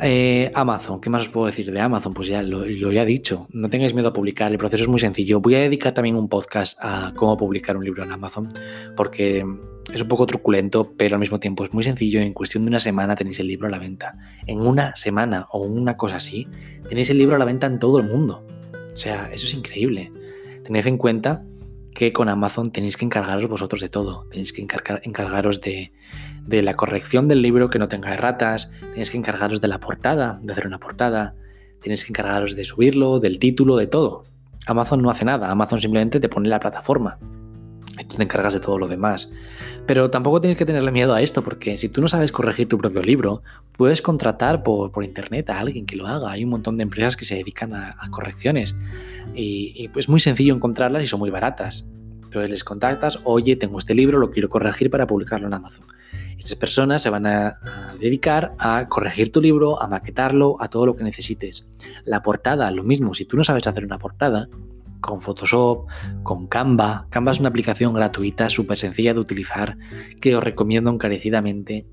Eh, 0.00 0.52
Amazon, 0.54 1.00
¿qué 1.00 1.10
más 1.10 1.22
os 1.22 1.28
puedo 1.28 1.46
decir 1.46 1.72
de 1.72 1.80
Amazon? 1.80 2.14
Pues 2.14 2.28
ya 2.28 2.40
lo, 2.42 2.64
lo, 2.64 2.90
he 2.92 3.04
dicho, 3.04 3.48
no 3.50 3.68
tengáis 3.68 3.94
miedo 3.94 4.08
a 4.08 4.12
publicar, 4.12 4.52
el 4.52 4.58
proceso 4.58 4.84
es 4.84 4.88
muy 4.88 5.00
sencillo. 5.00 5.40
Voy 5.40 5.56
a 5.56 5.58
dedicar 5.58 5.92
también 5.92 6.14
un 6.14 6.28
podcast 6.28 6.78
a 6.80 7.12
cómo 7.16 7.36
publicar 7.36 7.76
un 7.76 7.84
libro 7.84 8.04
en 8.04 8.12
Amazon, 8.12 8.48
porque 8.96 9.44
es 9.92 10.02
un 10.02 10.08
poco 10.08 10.26
truculento, 10.26 10.92
pero 10.96 11.16
al 11.16 11.20
mismo 11.20 11.40
tiempo 11.40 11.64
es 11.64 11.74
muy 11.74 11.82
sencillo. 11.82 12.20
En 12.20 12.32
cuestión 12.32 12.62
de 12.62 12.68
una 12.68 12.78
semana 12.78 13.16
tenéis 13.16 13.40
el 13.40 13.48
libro 13.48 13.66
a 13.66 13.70
la 13.70 13.80
venta. 13.80 14.16
En 14.46 14.60
una 14.60 14.94
semana 14.94 15.48
o 15.50 15.62
una 15.64 15.96
cosa 15.96 16.16
así, 16.16 16.46
tenéis 16.88 17.10
el 17.10 17.18
libro 17.18 17.34
a 17.34 17.38
la 17.38 17.44
venta 17.44 17.66
en 17.66 17.80
todo 17.80 17.98
el 17.98 18.06
mundo. 18.06 18.46
O 18.92 18.96
sea, 18.96 19.30
eso 19.32 19.46
es 19.46 19.54
increíble. 19.54 20.12
Tened 20.62 20.86
en 20.86 20.98
cuenta 20.98 21.44
que 21.98 22.12
con 22.12 22.28
Amazon 22.28 22.70
tenéis 22.70 22.96
que 22.96 23.04
encargaros 23.04 23.48
vosotros 23.48 23.80
de 23.80 23.88
todo. 23.88 24.24
Tenéis 24.30 24.52
que 24.52 24.62
encargaros 24.62 25.60
de, 25.60 25.90
la 26.46 26.76
corrección 26.76 27.26
del 27.26 27.42
libro 27.42 27.70
que 27.70 27.80
no 27.80 27.88
tenga 27.88 28.14
erratas, 28.14 28.70
tenéis 28.92 29.10
que 29.10 29.18
encargaros 29.18 29.60
de 29.60 29.66
la 29.66 29.80
portada, 29.80 30.38
de 30.40 30.52
hacer 30.52 30.68
una 30.68 30.78
portada, 30.78 31.34
tenéis 31.82 32.04
que 32.04 32.12
encargaros 32.12 32.54
de 32.54 32.64
subirlo, 32.64 33.18
del 33.18 33.40
título, 33.40 33.76
de 33.76 33.88
todo. 33.88 34.22
Amazon 34.68 35.02
no 35.02 35.10
hace 35.10 35.24
nada, 35.24 35.50
Amazon 35.50 35.80
simplemente 35.80 36.20
te 36.20 36.28
pone 36.28 36.48
la 36.48 36.60
plataforma. 36.60 37.18
Tú 38.06 38.16
te 38.16 38.22
encargas 38.22 38.54
de 38.54 38.60
todo 38.60 38.78
lo 38.78 38.88
demás. 38.88 39.30
Pero 39.86 40.10
tampoco 40.10 40.40
tienes 40.40 40.56
que 40.56 40.66
tenerle 40.66 40.92
miedo 40.92 41.14
a 41.14 41.22
esto, 41.22 41.42
porque 41.42 41.76
si 41.76 41.88
tú 41.88 42.00
no 42.00 42.08
sabes 42.08 42.30
corregir 42.30 42.68
tu 42.68 42.78
propio 42.78 43.02
libro, 43.02 43.42
puedes 43.72 44.02
contratar 44.02 44.62
por, 44.62 44.92
internet 45.02 45.50
a 45.50 45.58
alguien 45.60 45.86
que 45.86 45.96
lo 45.96 46.06
haga. 46.06 46.30
Hay 46.30 46.44
un 46.44 46.50
montón 46.50 46.76
de 46.76 46.82
empresas 46.82 47.16
que 47.16 47.24
se 47.24 47.36
dedican 47.36 47.74
a, 47.74 47.96
correcciones. 48.10 48.74
Y, 49.34 49.72
y 49.74 49.86
es 49.86 49.90
pues 49.92 50.08
muy 50.08 50.20
sencillo 50.20 50.54
encontrarlas 50.54 51.02
y 51.02 51.06
son 51.06 51.20
muy 51.20 51.30
baratas. 51.30 51.86
Entonces 52.28 52.50
les 52.50 52.62
contactas, 52.62 53.20
oye, 53.24 53.56
tengo 53.56 53.78
este 53.78 53.94
libro, 53.94 54.18
lo 54.18 54.30
quiero 54.30 54.50
corregir 54.50 54.90
para 54.90 55.06
publicarlo 55.06 55.46
en 55.46 55.54
Amazon. 55.54 55.86
Estas 56.38 56.54
personas 56.54 57.02
se 57.02 57.10
van 57.10 57.26
a, 57.26 57.58
dedicar 57.98 58.54
a 58.58 58.86
corregir 58.88 59.32
tu 59.32 59.40
libro, 59.40 59.80
a 59.80 59.88
maquetarlo, 59.88 60.56
a 60.60 60.68
todo 60.68 60.86
lo 60.86 60.94
que 60.94 61.04
necesites. 61.04 61.66
La 62.04 62.22
portada, 62.22 62.70
lo 62.70 62.84
mismo, 62.84 63.14
si 63.14 63.24
tú 63.24 63.36
no 63.36 63.44
sabes 63.44 63.66
hacer 63.66 63.84
una 63.84 63.98
portada, 63.98 64.48
con 65.00 65.20
Photoshop, 65.20 65.86
con 66.22 66.46
Canva. 66.46 67.06
Canva 67.10 67.32
es 67.32 67.40
una 67.40 67.48
aplicación 67.48 67.94
gratuita, 67.94 68.50
súper 68.50 68.78
sencilla 68.78 69.14
de 69.14 69.20
utilizar, 69.20 69.76
que 70.20 70.36
os 70.36 70.42
recomiendo 70.42 70.90
encarecidamente, 70.90 71.86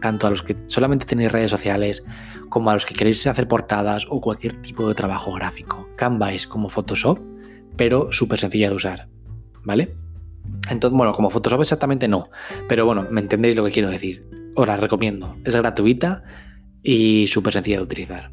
tanto 0.00 0.26
a 0.26 0.30
los 0.30 0.42
que 0.42 0.56
solamente 0.66 1.06
tenéis 1.06 1.32
redes 1.32 1.50
sociales, 1.50 2.04
como 2.48 2.70
a 2.70 2.74
los 2.74 2.86
que 2.86 2.94
queréis 2.94 3.26
hacer 3.26 3.48
portadas 3.48 4.06
o 4.08 4.20
cualquier 4.20 4.60
tipo 4.62 4.88
de 4.88 4.94
trabajo 4.94 5.32
gráfico. 5.32 5.88
Canva 5.96 6.32
es 6.32 6.46
como 6.46 6.68
Photoshop, 6.68 7.18
pero 7.76 8.10
súper 8.12 8.38
sencilla 8.38 8.70
de 8.70 8.76
usar, 8.76 9.08
¿vale? 9.64 9.94
Entonces, 10.70 10.96
bueno, 10.96 11.12
como 11.12 11.30
Photoshop 11.30 11.60
exactamente 11.60 12.08
no, 12.08 12.30
pero 12.68 12.86
bueno, 12.86 13.06
me 13.10 13.20
entendéis 13.20 13.56
lo 13.56 13.64
que 13.64 13.72
quiero 13.72 13.88
decir. 13.88 14.26
Os 14.56 14.66
la 14.66 14.76
recomiendo. 14.76 15.36
Es 15.44 15.54
gratuita 15.54 16.24
y 16.82 17.26
súper 17.28 17.52
sencilla 17.52 17.78
de 17.78 17.84
utilizar. 17.84 18.32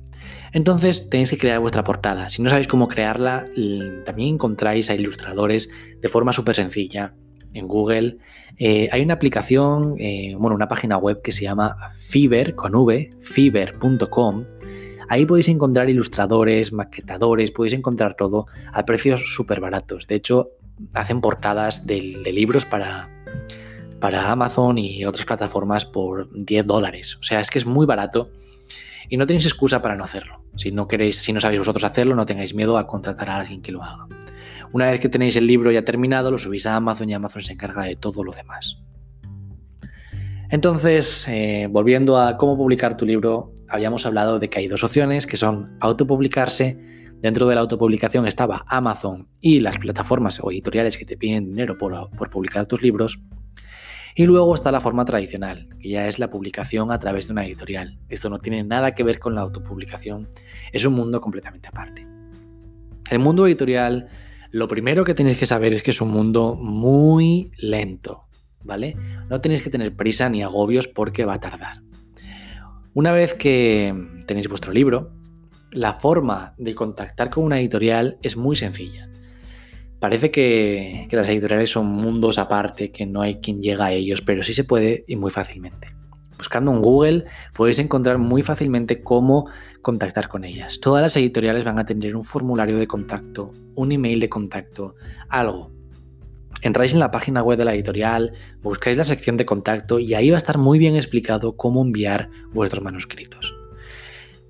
Entonces 0.54 1.10
tenéis 1.10 1.30
que 1.30 1.38
crear 1.38 1.60
vuestra 1.60 1.84
portada. 1.84 2.30
Si 2.30 2.42
no 2.42 2.50
sabéis 2.50 2.68
cómo 2.68 2.88
crearla, 2.88 3.46
también 4.06 4.36
encontráis 4.36 4.89
a 4.89 4.96
ilustradores 4.96 5.70
de 6.01 6.10
forma 6.10 6.34
súper 6.34 6.56
sencilla 6.56 7.13
en 7.54 7.68
Google. 7.68 8.18
Eh, 8.58 8.89
hay 8.92 9.01
una 9.01 9.16
aplicación, 9.16 9.96
eh, 10.00 10.36
bueno, 10.38 10.56
una 10.56 10.68
página 10.68 10.98
web 10.98 11.22
que 11.22 11.32
se 11.32 11.44
llama 11.44 11.75
Fiverr, 11.98 12.56
con 12.56 12.75
V, 12.75 13.10
fiverr.com. 13.22 14.46
Ahí 15.10 15.25
podéis 15.25 15.48
encontrar 15.48 15.89
ilustradores, 15.89 16.74
maquetadores, 16.74 17.51
podéis 17.51 17.74
encontrar 17.74 18.16
todo 18.16 18.48
a 18.74 18.86
precios 18.86 19.34
súper 19.34 19.62
baratos. 19.62 20.08
De 20.08 20.16
hecho, 20.16 20.50
hacen 20.94 21.22
portadas 21.22 21.86
de, 21.88 22.20
libros 22.34 22.66
para, 22.66 23.10
para 24.00 24.32
Amazon 24.32 24.77
y 24.77 25.06
otras 25.06 25.25
plataformas 25.25 25.86
por 25.86 26.30
10 26.34 26.66
dólares. 26.66 27.18
O 27.22 27.24
sea, 27.24 27.39
es 27.39 27.50
que 27.50 27.60
es 27.60 27.66
muy 27.66 27.86
barato 27.86 28.30
y 29.10 29.18
no 29.18 29.28
tenéis 29.28 29.46
excusa 29.46 29.82
para 29.82 29.96
no 29.96 30.04
hacerlo. 30.04 30.44
Si 30.56 30.72
no 30.72 30.88
queréis, 30.88 31.18
si 31.18 31.34
no 31.34 31.40
sabéis 31.40 31.60
vosotros 31.60 31.84
hacerlo, 31.84 32.16
no 32.16 32.26
tengáis 32.26 32.54
miedo 32.54 32.78
a 32.78 32.88
contratar 32.88 33.30
a 33.30 33.40
alguien 33.40 33.62
que 33.62 33.72
lo 33.72 33.84
haga. 33.84 34.08
Una 34.74 34.92
vez 34.92 35.00
que 35.00 35.10
tenéis 35.10 35.36
el 35.36 35.48
libro 35.48 35.72
ya 35.72 35.84
terminado, 35.84 36.32
lo 36.32 36.38
subís 36.38 36.66
a 36.66 36.76
Amazon 36.76 37.10
y 37.10 37.14
Amazon 37.14 37.42
se 37.42 37.54
encarga 37.54 37.84
de 37.84 37.96
todo 37.96 38.24
lo 38.24 38.32
demás. 38.32 38.78
Entonces, 40.50 41.28
eh, 41.28 41.68
volviendo 41.70 42.18
a 42.18 42.38
cómo 42.38 42.58
publicar 42.58 42.96
tu 42.96 43.06
libro, 43.06 43.54
habíamos 43.68 44.06
hablado 44.06 44.40
de 44.40 44.50
que 44.50 44.60
hay 44.60 44.68
dos 44.68 44.84
opciones, 44.84 45.28
que 45.28 45.38
son 45.38 45.78
autopublicarse. 45.82 46.80
Dentro 47.22 47.48
de 47.48 47.56
la 47.56 47.62
autopublicación 47.62 48.28
estaba 48.28 48.64
Amazon 48.68 49.28
y 49.42 49.60
las 49.60 49.78
plataformas 49.78 50.40
o 50.42 50.52
editoriales 50.52 50.98
que 50.98 51.06
te 51.06 51.18
piden 51.18 51.50
dinero 51.50 51.78
por, 51.78 52.10
por 52.12 52.30
publicar 52.30 52.66
tus 52.68 52.82
libros. 52.82 53.20
Y 54.19 54.25
luego 54.25 54.55
está 54.55 54.71
la 54.71 54.81
forma 54.81 55.05
tradicional, 55.05 55.69
que 55.79 55.89
ya 55.89 56.07
es 56.07 56.17
la 56.17 56.31
publicación 56.31 56.91
a 56.91 56.97
través 56.97 57.27
de 57.27 57.33
una 57.33 57.45
editorial. 57.45 58.00
Esto 58.09 58.31
no 58.31 58.39
tiene 58.39 58.63
nada 58.63 58.95
que 58.95 59.03
ver 59.03 59.19
con 59.19 59.36
la 59.36 59.41
autopublicación, 59.41 60.27
es 60.71 60.83
un 60.86 60.95
mundo 60.95 61.21
completamente 61.21 61.67
aparte. 61.67 62.07
El 63.12 63.19
mundo 63.19 63.45
editorial, 63.45 64.07
lo 64.50 64.67
primero 64.67 65.05
que 65.05 65.13
tenéis 65.13 65.38
que 65.38 65.45
saber 65.45 65.71
es 65.71 65.83
que 65.83 65.91
es 65.91 66.01
un 66.01 66.09
mundo 66.09 66.55
muy 66.59 67.51
lento, 67.57 68.24
¿vale? 68.63 68.97
No 69.29 69.39
tenéis 69.39 69.62
que 69.62 69.69
tener 69.69 69.95
prisa 69.95 70.27
ni 70.29 70.41
agobios 70.41 70.88
porque 70.88 71.24
va 71.24 71.36
a 71.36 71.39
tardar. 71.39 71.83
Una 72.95 73.12
vez 73.12 73.36
que 73.36 73.93
tenéis 74.25 74.47
vuestro 74.47 74.74
libro, 74.74 75.12
la 75.69 75.93
forma 75.93 76.55
de 76.57 76.74
contactar 76.74 77.29
con 77.29 77.43
una 77.43 77.59
editorial 77.59 78.17
es 78.24 78.36
muy 78.36 78.55
sencilla. 78.55 79.12
Parece 80.00 80.30
que, 80.30 81.08
las 81.12 81.27
editoriales 81.30 81.72
son 81.72 81.88
mundos 81.88 82.38
aparte, 82.38 82.92
que 82.92 83.06
no 83.06 83.22
hay 83.22 83.36
quien 83.36 83.62
llega 83.62 83.86
a 83.86 83.92
ellos, 83.92 84.22
pero 84.22 84.44
sí 84.44 84.54
se 84.54 84.63
puede 84.63 85.04
y 85.08 85.16
muy 85.16 85.32
fácilmente. 85.32 85.96
Buscando 86.38 86.72
en 86.72 86.84
Google 86.84 87.25
podéis 87.56 87.80
encontrar 87.80 88.20
muy 88.20 88.44
fácilmente 88.44 89.01
cómo 89.01 89.50
contactar 89.82 90.27
con 90.27 90.44
ellas. 90.44 90.80
Todas 90.80 91.01
las 91.01 91.18
editoriales 91.18 91.63
van 91.63 91.80
a 91.80 91.86
tener 91.88 92.16
un 92.16 92.24
formulario 92.24 92.77
de 92.77 92.86
contacto, 92.86 93.51
un 93.74 93.92
email 93.92 94.20
de 94.20 94.30
contacto, 94.30 94.94
algo. 95.30 95.72
Entráis 96.62 96.94
en 96.94 97.00
la 97.00 97.10
página 97.10 97.42
web 97.42 97.58
de 97.58 97.66
la 97.66 97.74
editorial, 97.74 98.34
buscáis 98.62 98.98
la 98.98 99.04
sección 99.04 99.36
de 99.36 99.46
contacto 99.46 99.98
y 99.98 100.13
ahí 100.13 100.30
va 100.30 100.38
a 100.38 100.38
estar 100.38 100.60
muy 100.60 100.77
bien 100.77 100.96
explicado 100.96 101.58
cómo 101.58 101.82
enviar 101.82 102.30
vuestros 102.54 102.84
manuscritos. 102.84 103.56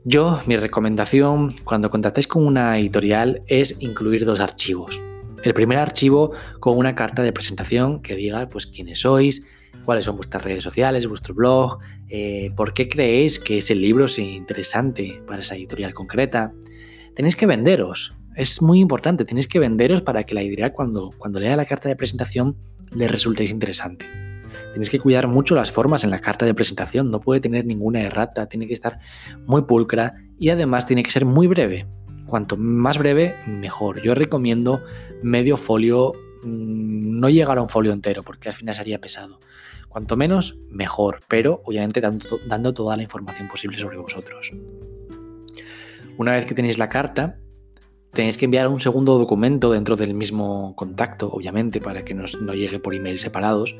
Yo, 0.03 0.41
mi 0.45 0.57
recomendación 0.57 1.49
cuando 1.63 1.89
contactáis 1.89 2.27
con 2.27 2.45
una 2.45 2.77
editorial 2.77 3.43
es 3.47 3.81
incluir 3.81 4.25
dos 4.25 4.39
archivos. 4.41 5.01
El 5.47 5.53
primer 5.53 5.77
archivo 5.77 6.33
con 6.59 6.77
una 6.77 6.93
carta 6.93 7.23
de 7.23 7.31
presentación 7.31 8.01
que 8.01 8.15
diga 8.15 8.49
pues 8.49 8.67
quiénes 8.67 8.99
sois, 8.99 9.45
cuáles 9.85 10.03
son 10.03 10.17
vuestras 10.17 10.43
redes 10.43 10.61
sociales, 10.61 11.07
vuestro 11.07 11.33
blog, 11.33 11.79
eh, 12.09 12.51
por 12.57 12.73
qué 12.73 12.89
creéis 12.89 13.39
que 13.39 13.59
ese 13.59 13.73
libro 13.73 14.05
es 14.05 14.19
interesante 14.19 15.21
para 15.25 15.43
esa 15.43 15.55
editorial 15.55 15.93
concreta. 15.93 16.51
Tenéis 17.15 17.37
que 17.37 17.45
venderos, 17.45 18.11
es 18.35 18.61
muy 18.61 18.81
importante, 18.81 19.23
tenéis 19.23 19.47
que 19.47 19.57
venderos 19.57 20.01
para 20.01 20.25
que 20.25 20.35
la 20.35 20.41
editorial 20.41 20.73
cuando, 20.73 21.11
cuando 21.17 21.39
lea 21.39 21.55
la 21.55 21.63
carta 21.63 21.87
de 21.87 21.95
presentación 21.95 22.57
le 22.93 23.07
resultéis 23.07 23.51
interesante. 23.51 24.05
Tenéis 24.73 24.89
que 24.89 24.99
cuidar 24.99 25.29
mucho 25.29 25.55
las 25.55 25.71
formas 25.71 26.03
en 26.03 26.09
la 26.09 26.19
carta 26.19 26.45
de 26.45 26.53
presentación, 26.55 27.09
no 27.09 27.21
puede 27.21 27.39
tener 27.39 27.65
ninguna 27.65 28.01
errata, 28.01 28.49
tiene 28.49 28.67
que 28.67 28.73
estar 28.73 28.99
muy 29.45 29.61
pulcra 29.61 30.15
y 30.37 30.49
además 30.49 30.85
tiene 30.85 31.03
que 31.03 31.11
ser 31.11 31.23
muy 31.23 31.47
breve. 31.47 31.87
Cuanto 32.27 32.57
más 32.57 32.97
breve, 32.97 33.35
mejor. 33.47 34.01
Yo 34.01 34.13
recomiendo 34.13 34.83
medio 35.23 35.57
folio, 35.57 36.13
mm, 36.43 37.19
no 37.19 37.29
llegar 37.29 37.57
a 37.57 37.61
un 37.61 37.69
folio 37.69 37.93
entero, 37.93 38.21
porque 38.21 38.49
al 38.49 38.55
final 38.55 38.75
sería 38.75 38.99
pesado. 39.01 39.39
Cuanto 39.87 40.17
menos, 40.17 40.57
mejor, 40.69 41.21
pero 41.27 41.61
obviamente 41.65 42.01
dando, 42.01 42.39
dando 42.47 42.73
toda 42.73 42.97
la 42.97 43.03
información 43.03 43.47
posible 43.47 43.79
sobre 43.79 43.97
vosotros. 43.97 44.51
Una 46.17 46.33
vez 46.33 46.45
que 46.45 46.53
tenéis 46.53 46.77
la 46.77 46.89
carta, 46.89 47.39
Tenéis 48.13 48.37
que 48.37 48.45
enviar 48.45 48.67
un 48.67 48.79
segundo 48.79 49.17
documento 49.17 49.71
dentro 49.71 49.95
del 49.95 50.13
mismo 50.13 50.75
contacto, 50.75 51.29
obviamente, 51.31 51.79
para 51.79 52.03
que 52.03 52.13
no 52.15 52.53
llegue 52.53 52.79
por 52.79 52.95
email 52.95 53.19
separados, 53.19 53.75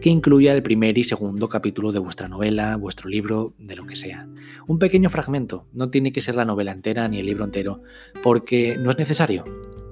que 0.00 0.08
incluya 0.08 0.52
el 0.52 0.62
primer 0.62 0.96
y 0.96 1.04
segundo 1.04 1.48
capítulo 1.48 1.92
de 1.92 1.98
vuestra 1.98 2.28
novela, 2.28 2.76
vuestro 2.76 3.10
libro, 3.10 3.52
de 3.58 3.76
lo 3.76 3.86
que 3.86 3.96
sea. 3.96 4.28
Un 4.66 4.78
pequeño 4.78 5.10
fragmento, 5.10 5.66
no 5.72 5.90
tiene 5.90 6.12
que 6.12 6.20
ser 6.20 6.36
la 6.36 6.44
novela 6.44 6.72
entera 6.72 7.06
ni 7.08 7.18
el 7.18 7.26
libro 7.26 7.44
entero, 7.44 7.82
porque 8.22 8.78
no 8.78 8.90
es 8.90 8.98
necesario. 8.98 9.44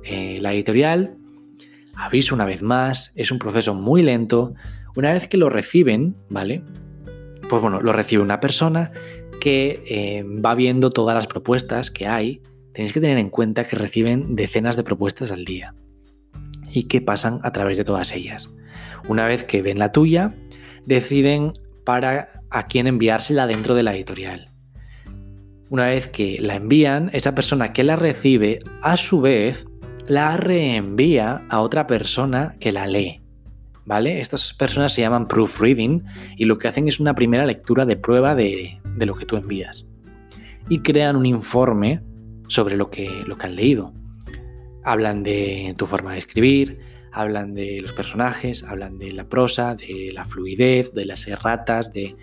Eh, 0.03 0.39
la 0.41 0.55
editorial, 0.55 1.17
aviso 1.95 2.35
una 2.35 2.47
vez 2.47 2.63
más, 2.63 3.13
es 3.17 3.31
un 3.31 3.39
proceso 3.39 3.75
muy 3.75 4.03
lento. 4.03 4.55
Una 4.97 5.13
vez 5.13 5.29
que 5.29 5.37
lo 5.37 5.51
reciben, 5.51 6.17
¿vale? 6.29 6.63
Pues 7.49 7.61
bueno, 7.61 7.81
lo 7.81 7.93
recibe 7.93 8.23
una 8.23 8.41
persona 8.41 8.93
que 9.41 9.83
eh, 9.87 10.25
va 10.25 10.55
viendo 10.55 10.91
todas 10.91 11.15
las 11.15 11.27
propuestas 11.27 11.91
que 11.91 12.07
hay 12.07 12.43
tenéis 12.73 12.93
que 12.93 13.01
tener 13.01 13.19
en 13.19 13.31
cuenta 13.31 13.65
que 13.65 13.77
reciben 13.77 14.37
decenas 14.37 14.77
de 14.77 14.85
propuestas 14.85 15.33
al 15.33 15.45
día 15.45 15.75
y 16.73 16.85
que 16.85 17.01
pasan 17.01 17.41
a 17.43 17.53
través 17.53 17.77
de 17.77 17.85
todas 17.85 18.13
ellas. 18.13 18.49
Una 19.09 19.27
vez 19.27 19.45
que 19.45 19.63
ven 19.63 19.79
la 19.79 19.93
tuya, 19.93 20.35
deciden 20.87 21.53
para 21.85 22.43
a 22.51 22.67
quién 22.67 22.87
enviársela 22.87 23.47
dentro 23.47 23.75
de 23.75 23.83
la 23.83 23.95
editorial. 23.95 24.51
Una 25.69 25.87
vez 25.87 26.09
que 26.09 26.39
la 26.41 26.57
envían, 26.57 27.11
esa 27.13 27.35
persona 27.35 27.73
que 27.73 27.85
la 27.85 27.97
recibe, 27.97 28.59
a 28.83 28.97
su 28.97 29.21
vez, 29.21 29.67
la 30.09 30.37
reenvía 30.37 31.45
a 31.49 31.61
otra 31.61 31.87
persona 31.87 32.57
que 32.59 32.73
la 32.73 32.87
lee. 32.87 33.21
¿Vale? 33.87 34.21
Estas 34.21 34.53
personas 34.55 34.93
se 34.93 35.01
llaman 35.01 35.27
proofreading 35.27 36.05
y 36.37 36.45
lo 36.45 36.59
que 36.59 36.69
hacen 36.69 36.87
es 36.87 37.01
una 37.01 37.15
primera 37.15 37.47
lectura 37.47 37.87
de 37.87 37.97
prueba 37.97 38.35
de, 38.35 38.79
de 38.97 39.07
lo 39.07 39.15
que 39.15 39.27
tú 39.27 39.37
envías. 39.37 39.87
Y 40.69 40.81
crean 40.81 41.17
un 41.17 41.27
informe 41.27 42.01
sobre 42.51 42.77
lo 42.77 42.91
que, 42.91 43.09
lo 43.27 43.39
que 43.39 43.47
han 43.47 43.57
leído. 43.57 43.95
Hablan 44.85 45.23
de 45.23 45.75
tu 45.79 45.87
forma 45.87 46.13
de 46.13 46.19
escribir, 46.19 46.81
hablan 47.13 47.55
de 47.55 47.81
los 47.81 47.93
personajes, 47.93 48.65
hablan 48.65 48.99
de 48.99 49.13
la 49.13 49.29
prosa, 49.29 49.77
de 49.77 50.11
la 50.13 50.25
fluidez, 50.25 50.93
de 50.93 51.07
las 51.07 51.27
erratas, 51.29 51.93
de 51.93 52.17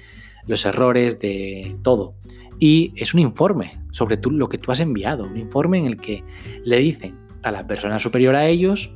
los 0.46 0.66
errores, 0.66 1.20
de 1.20 1.78
todo. 1.82 2.14
Y 2.60 2.94
es 2.96 3.14
un 3.14 3.22
informe 3.22 3.80
sobre 3.92 4.18
tú, 4.18 4.32
lo 4.32 4.50
que 4.50 4.58
tú 4.58 4.72
has 4.72 4.82
enviado, 4.82 5.26
un 5.26 5.38
informe 5.38 5.78
en 5.78 5.86
el 5.86 5.98
que 5.98 6.24
le 6.64 6.78
dicen 6.80 7.16
a 7.44 7.52
la 7.52 7.66
persona 7.66 7.98
superior 7.98 8.36
a 8.36 8.48
ellos 8.48 8.94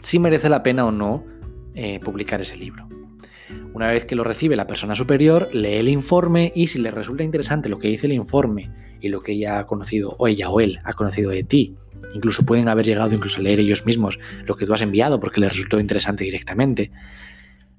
si 0.00 0.18
merece 0.18 0.48
la 0.48 0.62
pena 0.62 0.86
o 0.86 0.92
no 0.92 1.24
eh, 1.74 1.98
publicar 2.00 2.40
ese 2.40 2.56
libro. 2.56 2.88
Una 3.76 3.88
vez 3.88 4.06
que 4.06 4.16
lo 4.16 4.24
recibe 4.24 4.56
la 4.56 4.66
persona 4.66 4.94
superior, 4.94 5.50
lee 5.52 5.74
el 5.74 5.90
informe 5.90 6.50
y 6.54 6.68
si 6.68 6.78
le 6.78 6.90
resulta 6.90 7.24
interesante 7.24 7.68
lo 7.68 7.78
que 7.78 7.88
dice 7.88 8.06
el 8.06 8.14
informe 8.14 8.70
y 9.02 9.10
lo 9.10 9.22
que 9.22 9.32
ella 9.32 9.58
ha 9.58 9.66
conocido, 9.66 10.16
o 10.18 10.28
ella 10.28 10.48
o 10.48 10.60
él 10.60 10.78
ha 10.82 10.94
conocido 10.94 11.30
de 11.30 11.44
ti, 11.44 11.76
incluso 12.14 12.46
pueden 12.46 12.70
haber 12.70 12.86
llegado 12.86 13.14
incluso 13.14 13.38
a 13.38 13.42
leer 13.42 13.60
ellos 13.60 13.84
mismos 13.84 14.18
lo 14.46 14.56
que 14.56 14.64
tú 14.64 14.72
has 14.72 14.80
enviado 14.80 15.20
porque 15.20 15.42
les 15.42 15.52
resultó 15.52 15.78
interesante 15.78 16.24
directamente, 16.24 16.90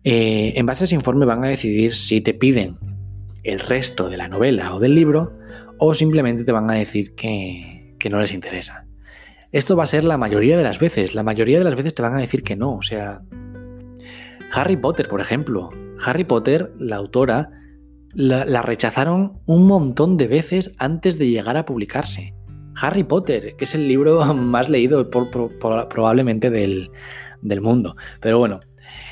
eh, 0.03 0.53
en 0.55 0.67
base 0.67 0.83
a 0.83 0.85
ese 0.85 0.93
informe 0.93 1.25
van 1.25 1.43
a 1.43 1.47
decidir 1.47 1.95
si 1.95 2.21
te 2.21 2.35
piden 2.35 2.77
el 3.41 3.59
resto 3.59 4.07
de 4.07 4.17
la 4.17 4.27
novela 4.27 4.75
o 4.75 4.79
del 4.79 4.93
libro 4.93 5.35
o 5.79 5.95
simplemente 5.95 6.43
te 6.43 6.51
van 6.51 6.69
a 6.69 6.75
decir 6.75 7.15
que, 7.15 7.95
que 7.97 8.11
no 8.11 8.19
les 8.19 8.33
interesa. 8.33 8.85
Esto 9.51 9.75
va 9.75 9.85
a 9.85 9.87
ser 9.87 10.03
la 10.03 10.17
mayoría 10.17 10.57
de 10.57 10.63
las 10.63 10.77
veces. 10.77 11.15
La 11.15 11.23
mayoría 11.23 11.57
de 11.57 11.63
las 11.63 11.75
veces 11.75 11.95
te 11.95 12.03
van 12.03 12.13
a 12.13 12.19
decir 12.19 12.43
que 12.43 12.55
no. 12.55 12.75
O 12.75 12.81
sea, 12.83 13.21
Harry 14.53 14.77
Potter, 14.77 15.07
por 15.07 15.21
ejemplo. 15.21 15.69
Harry 16.05 16.23
Potter, 16.23 16.73
la 16.77 16.97
autora, 16.97 17.51
la, 18.13 18.61
rechazaron 18.61 19.39
un 19.45 19.67
montón 19.67 20.17
de 20.17 20.27
veces 20.27 20.73
antes 20.77 21.17
de 21.17 21.29
llegar 21.29 21.57
a 21.57 21.65
publicarse. 21.65 22.33
Harry 22.79 23.03
Potter, 23.03 23.55
que 23.55 23.65
es 23.65 23.75
el 23.75 23.87
libro 23.87 24.23
más 24.33 24.69
leído 24.69 25.09
probablemente 25.09 26.49
del, 26.49 26.91
mundo. 27.61 27.95
Pero 28.21 28.39
bueno, 28.39 28.59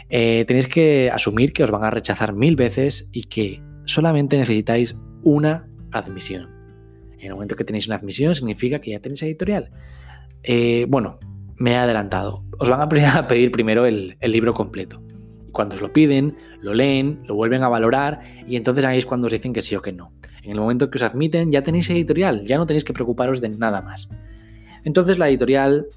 eh, 0.09 0.45
tenéis 0.47 0.67
que 0.67 1.11
asumir 1.11 1.53
que 1.53 1.63
os 1.63 1.71
van 1.71 1.83
a 1.83 1.91
rechazar 1.91 2.33
mil 2.33 2.55
veces 2.55 3.09
y 3.11 3.23
que 3.23 3.61
solamente 3.85 4.37
necesitáis 4.37 4.95
una 5.23 5.67
admisión. 5.91 6.49
En 7.19 7.27
el 7.27 7.33
momento 7.33 7.55
que 7.55 7.63
tenéis 7.63 7.87
una 7.87 7.95
admisión 7.95 8.35
significa 8.35 8.79
que 8.79 8.91
ya 8.91 8.99
tenéis 8.99 9.23
editorial. 9.23 9.71
Eh, 10.43 10.85
bueno, 10.87 11.19
me 11.57 11.71
he 11.71 11.75
adelantado. 11.75 12.43
Os 12.59 12.69
van 12.69 12.81
a 12.81 12.89
pedir 13.27 13.51
primero 13.51 13.85
el 13.85 14.15
libro 14.21 14.53
completo 14.53 15.04
cuando 15.55 15.75
os 15.75 15.81
lo 15.81 15.93
piden, 15.93 16.35
lo 16.59 16.73
leen, 16.73 17.21
lo 17.25 17.33
vuelven 17.33 17.63
a 17.63 17.69
valorar 17.69 18.19
y 18.45 18.57
entonces 18.57 18.83
ahí 18.83 18.97
es 18.97 19.05
cuando 19.05 19.27
os 19.27 19.31
dicen 19.31 19.53
que 19.53 19.61
sí 19.61 19.73
o 19.75 19.81
que 19.81 19.93
no. 19.93 20.11
En 20.43 20.51
el 20.51 20.59
momento 20.59 20.91
que 20.91 20.97
os 20.97 21.03
admiten 21.03 21.51
ya 21.51 21.63
tenéis 21.63 21.89
editorial, 21.89 22.43
ya 22.43 22.57
no 22.57 22.67
tenéis 22.67 22.83
que 22.83 22.93
preocuparos 22.93 23.39
de 23.39 23.49
nada 23.49 23.81
más. 23.81 24.09
Entonces 24.83 25.17
la 25.17 25.29
editorial, 25.29 25.87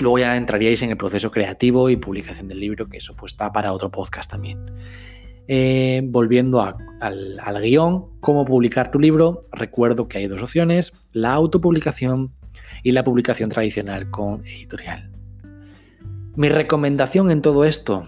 luego 0.00 0.18
ya 0.18 0.36
entraríais 0.36 0.82
en 0.82 0.90
el 0.90 0.96
proceso 0.96 1.30
creativo 1.30 1.88
y 1.88 1.96
publicación 1.96 2.48
del 2.48 2.58
libro, 2.58 2.88
que 2.88 2.98
eso 2.98 3.14
pues 3.14 3.32
está 3.32 3.52
para 3.52 3.72
otro 3.72 3.90
podcast 3.90 4.28
también. 4.28 4.58
Eh, 5.46 6.02
volviendo 6.04 6.60
al, 6.60 6.76
al 7.40 7.62
guion, 7.62 8.18
cómo 8.20 8.44
publicar 8.44 8.90
tu 8.90 8.98
libro, 8.98 9.40
recuerdo 9.52 10.08
que 10.08 10.18
hay 10.18 10.26
dos 10.26 10.42
opciones, 10.42 10.92
la 11.12 11.32
autopublicación 11.32 12.32
y 12.82 12.90
la 12.90 13.04
publicación 13.04 13.50
tradicional 13.50 14.10
con 14.10 14.44
editorial. 14.44 15.10
Mi 16.34 16.48
recomendación 16.48 17.30
en 17.30 17.40
todo 17.40 17.64
esto, 17.64 18.04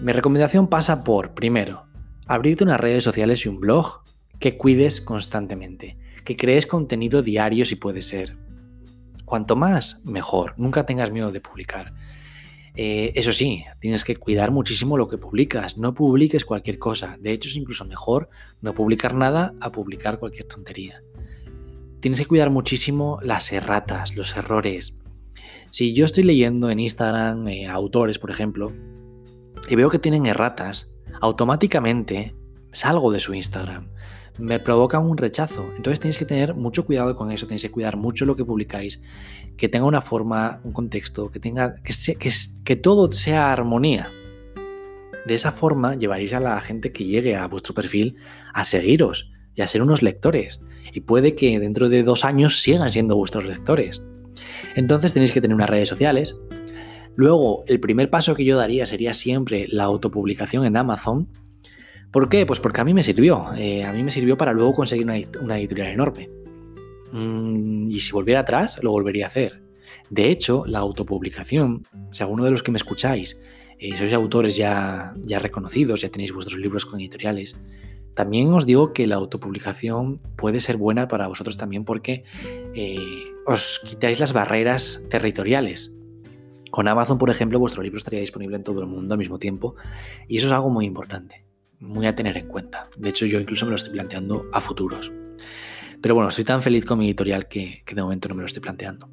mi 0.00 0.12
recomendación 0.12 0.68
pasa 0.68 1.04
por, 1.04 1.34
primero, 1.34 1.86
abrirte 2.26 2.64
unas 2.64 2.80
redes 2.80 3.04
sociales 3.04 3.44
y 3.44 3.48
un 3.48 3.60
blog 3.60 4.02
que 4.38 4.56
cuides 4.56 5.00
constantemente, 5.00 5.98
que 6.24 6.36
crees 6.36 6.66
contenido 6.66 7.22
diario 7.22 7.64
si 7.64 7.76
puede 7.76 8.02
ser. 8.02 8.36
Cuanto 9.24 9.56
más, 9.56 10.00
mejor. 10.04 10.54
Nunca 10.56 10.86
tengas 10.86 11.12
miedo 11.12 11.30
de 11.30 11.40
publicar. 11.40 11.92
Eh, 12.74 13.12
eso 13.14 13.32
sí, 13.32 13.64
tienes 13.80 14.04
que 14.04 14.16
cuidar 14.16 14.50
muchísimo 14.50 14.96
lo 14.96 15.08
que 15.08 15.18
publicas. 15.18 15.76
No 15.76 15.94
publiques 15.94 16.44
cualquier 16.44 16.78
cosa. 16.78 17.16
De 17.20 17.32
hecho, 17.32 17.48
es 17.48 17.56
incluso 17.56 17.84
mejor 17.84 18.28
no 18.60 18.74
publicar 18.74 19.14
nada 19.14 19.54
a 19.60 19.70
publicar 19.70 20.18
cualquier 20.18 20.46
tontería. 20.46 21.02
Tienes 22.00 22.20
que 22.20 22.26
cuidar 22.26 22.50
muchísimo 22.50 23.18
las 23.22 23.52
erratas, 23.52 24.16
los 24.16 24.36
errores. 24.36 24.96
Si 25.70 25.92
yo 25.92 26.04
estoy 26.04 26.24
leyendo 26.24 26.70
en 26.70 26.80
Instagram 26.80 27.46
eh, 27.48 27.66
autores, 27.66 28.18
por 28.18 28.30
ejemplo, 28.30 28.72
y 29.68 29.76
veo 29.76 29.90
que 29.90 29.98
tienen 29.98 30.26
erratas, 30.26 30.88
automáticamente 31.20 32.34
salgo 32.72 33.12
de 33.12 33.20
su 33.20 33.34
Instagram. 33.34 33.88
Me 34.38 34.58
provoca 34.58 34.98
un 34.98 35.16
rechazo. 35.16 35.66
Entonces 35.76 36.00
tenéis 36.00 36.16
que 36.16 36.24
tener 36.24 36.54
mucho 36.54 36.86
cuidado 36.86 37.16
con 37.16 37.30
eso, 37.30 37.46
tenéis 37.46 37.62
que 37.62 37.70
cuidar 37.70 37.96
mucho 37.96 38.24
lo 38.24 38.36
que 38.36 38.44
publicáis, 38.44 39.02
que 39.56 39.68
tenga 39.68 39.86
una 39.86 40.00
forma, 40.00 40.60
un 40.64 40.72
contexto, 40.72 41.30
que 41.30 41.40
tenga 41.40 41.76
que, 41.82 41.94
que, 42.14 42.30
que 42.64 42.76
todo 42.76 43.12
sea 43.12 43.52
armonía. 43.52 44.10
De 45.26 45.34
esa 45.34 45.52
forma 45.52 45.96
llevaréis 45.96 46.32
a 46.32 46.40
la 46.40 46.60
gente 46.60 46.92
que 46.92 47.04
llegue 47.04 47.36
a 47.36 47.46
vuestro 47.46 47.74
perfil 47.74 48.16
a 48.54 48.64
seguiros 48.64 49.30
y 49.54 49.62
a 49.62 49.66
ser 49.66 49.82
unos 49.82 50.02
lectores. 50.02 50.60
Y 50.92 51.00
puede 51.00 51.34
que 51.34 51.58
dentro 51.60 51.88
de 51.88 52.02
dos 52.02 52.24
años 52.24 52.62
sigan 52.62 52.90
siendo 52.90 53.16
vuestros 53.16 53.44
lectores. 53.44 54.02
Entonces 54.74 55.12
tenéis 55.12 55.32
que 55.32 55.40
tener 55.40 55.54
unas 55.54 55.70
redes 55.70 55.88
sociales. 55.88 56.34
Luego, 57.16 57.64
el 57.66 57.80
primer 57.80 58.10
paso 58.10 58.34
que 58.34 58.44
yo 58.44 58.56
daría 58.56 58.86
sería 58.86 59.14
siempre 59.14 59.66
la 59.70 59.84
autopublicación 59.84 60.64
en 60.64 60.76
Amazon. 60.76 61.28
¿Por 62.10 62.28
qué? 62.28 62.46
Pues 62.46 62.60
porque 62.60 62.80
a 62.80 62.84
mí 62.84 62.94
me 62.94 63.02
sirvió. 63.02 63.46
Eh, 63.56 63.84
a 63.84 63.92
mí 63.92 64.02
me 64.02 64.10
sirvió 64.10 64.36
para 64.36 64.52
luego 64.52 64.74
conseguir 64.74 65.06
una, 65.40 65.58
editorial 65.58 65.88
enorme. 65.88 66.30
Mm, 67.12 67.90
y 67.90 68.00
si 68.00 68.12
volviera 68.12 68.40
atrás, 68.40 68.78
lo 68.82 68.90
volvería 68.90 69.26
a 69.26 69.28
hacer. 69.28 69.62
De 70.08 70.30
hecho, 70.30 70.64
la 70.66 70.78
autopublicación, 70.78 71.82
si 72.10 72.22
alguno 72.22 72.44
de 72.44 72.50
los 72.50 72.62
que 72.62 72.70
me 72.70 72.78
escucháis 72.78 73.40
eh, 73.78 73.96
sois 73.96 74.12
autores 74.12 74.56
ya, 74.56 75.14
ya 75.22 75.38
reconocidos, 75.38 76.00
ya 76.00 76.10
tenéis 76.10 76.32
vuestros 76.32 76.58
libros 76.58 76.84
con 76.84 77.00
editoriales, 77.00 77.60
también 78.14 78.52
os 78.52 78.66
digo 78.66 78.92
que 78.92 79.06
la 79.06 79.16
autopublicación 79.16 80.16
puede 80.36 80.60
ser 80.60 80.76
buena 80.76 81.08
para 81.08 81.28
vosotros 81.28 81.56
también 81.56 81.84
porque 81.84 82.24
eh, 82.74 82.98
os 83.46 83.80
quitáis 83.84 84.20
las 84.20 84.32
barreras 84.32 85.02
territoriales. 85.08 85.96
Con 86.70 86.86
Amazon, 86.88 87.18
por 87.18 87.30
ejemplo, 87.30 87.58
vuestro 87.58 87.82
libro 87.82 87.98
estaría 87.98 88.20
disponible 88.20 88.56
en 88.56 88.64
todo 88.64 88.80
el 88.80 88.86
mundo 88.86 89.14
al 89.14 89.18
mismo 89.18 89.38
tiempo 89.38 89.74
y 90.28 90.38
eso 90.38 90.46
es 90.46 90.52
algo 90.52 90.70
muy 90.70 90.86
importante, 90.86 91.44
muy 91.80 92.06
a 92.06 92.14
tener 92.14 92.36
en 92.36 92.46
cuenta. 92.46 92.88
De 92.96 93.08
hecho, 93.08 93.26
yo 93.26 93.40
incluso 93.40 93.66
me 93.66 93.70
lo 93.70 93.76
estoy 93.76 93.92
planteando 93.92 94.46
a 94.52 94.60
futuros. 94.60 95.10
Pero 96.00 96.14
bueno, 96.14 96.28
estoy 96.28 96.44
tan 96.44 96.62
feliz 96.62 96.84
con 96.84 96.98
mi 96.98 97.06
editorial 97.06 97.48
que, 97.48 97.82
de 97.86 98.02
momento 98.02 98.28
no 98.28 98.36
me 98.36 98.42
lo 98.42 98.46
estoy 98.46 98.62
planteando. 98.62 99.10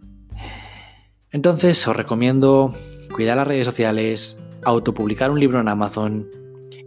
Entonces, 1.31 1.85
os 1.87 1.95
recomiendo 1.95 2.73
cuidar 3.13 3.37
las 3.37 3.47
redes 3.47 3.65
sociales, 3.65 4.39
autopublicar 4.63 5.31
un 5.31 5.39
libro 5.39 5.59
en 5.59 5.67
Amazon, 5.67 6.29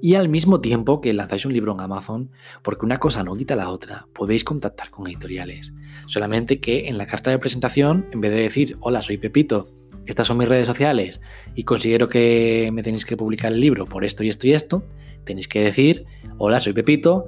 y 0.02 0.14
al 0.14 0.30
mismo 0.30 0.62
tiempo 0.62 1.00
que 1.02 1.12
lanzáis 1.12 1.44
un 1.44 1.52
libro 1.52 1.72
en 1.72 1.80
Amazon, 1.80 2.30
porque 2.62 2.86
una 2.86 2.98
cosa 2.98 3.22
no 3.22 3.34
quita 3.34 3.54
la 3.54 3.68
otra, 3.68 4.06
podéis 4.14 4.44
contactar 4.44 4.90
con 4.90 5.06
editoriales. 5.06 5.74
Solamente 6.06 6.60
que 6.60 6.88
en 6.88 6.96
la 6.96 7.06
carta 7.06 7.30
de 7.30 7.38
presentación, 7.38 8.06
en 8.12 8.22
vez 8.22 8.30
de 8.30 8.40
decir, 8.40 8.76
hola, 8.80 9.02
soy 9.02 9.18
Pepito, 9.18 9.68
estas 10.10 10.26
son 10.26 10.38
mis 10.38 10.48
redes 10.48 10.66
sociales 10.66 11.20
y 11.54 11.62
considero 11.62 12.08
que 12.08 12.70
me 12.72 12.82
tenéis 12.82 13.04
que 13.04 13.16
publicar 13.16 13.52
el 13.52 13.60
libro 13.60 13.86
por 13.86 14.04
esto 14.04 14.24
y 14.24 14.28
esto 14.28 14.46
y 14.46 14.52
esto, 14.52 14.84
tenéis 15.24 15.46
que 15.46 15.62
decir, 15.62 16.04
hola, 16.36 16.58
soy 16.58 16.72
Pepito, 16.72 17.26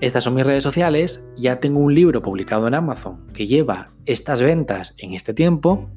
estas 0.00 0.24
son 0.24 0.34
mis 0.34 0.46
redes 0.46 0.64
sociales, 0.64 1.22
ya 1.36 1.60
tengo 1.60 1.80
un 1.80 1.94
libro 1.94 2.22
publicado 2.22 2.66
en 2.66 2.74
Amazon 2.74 3.26
que 3.34 3.46
lleva 3.46 3.92
estas 4.06 4.42
ventas 4.42 4.94
en 4.98 5.12
este 5.12 5.34
tiempo 5.34 5.90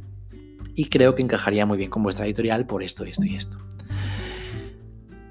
y 0.76 0.86
creo 0.86 1.16
que 1.16 1.24
encajaría 1.24 1.66
muy 1.66 1.78
bien 1.78 1.90
con 1.90 2.04
vuestra 2.04 2.26
editorial 2.26 2.66
por 2.66 2.84
esto, 2.84 3.06
esto 3.06 3.26
y 3.26 3.36
esto. 3.36 3.58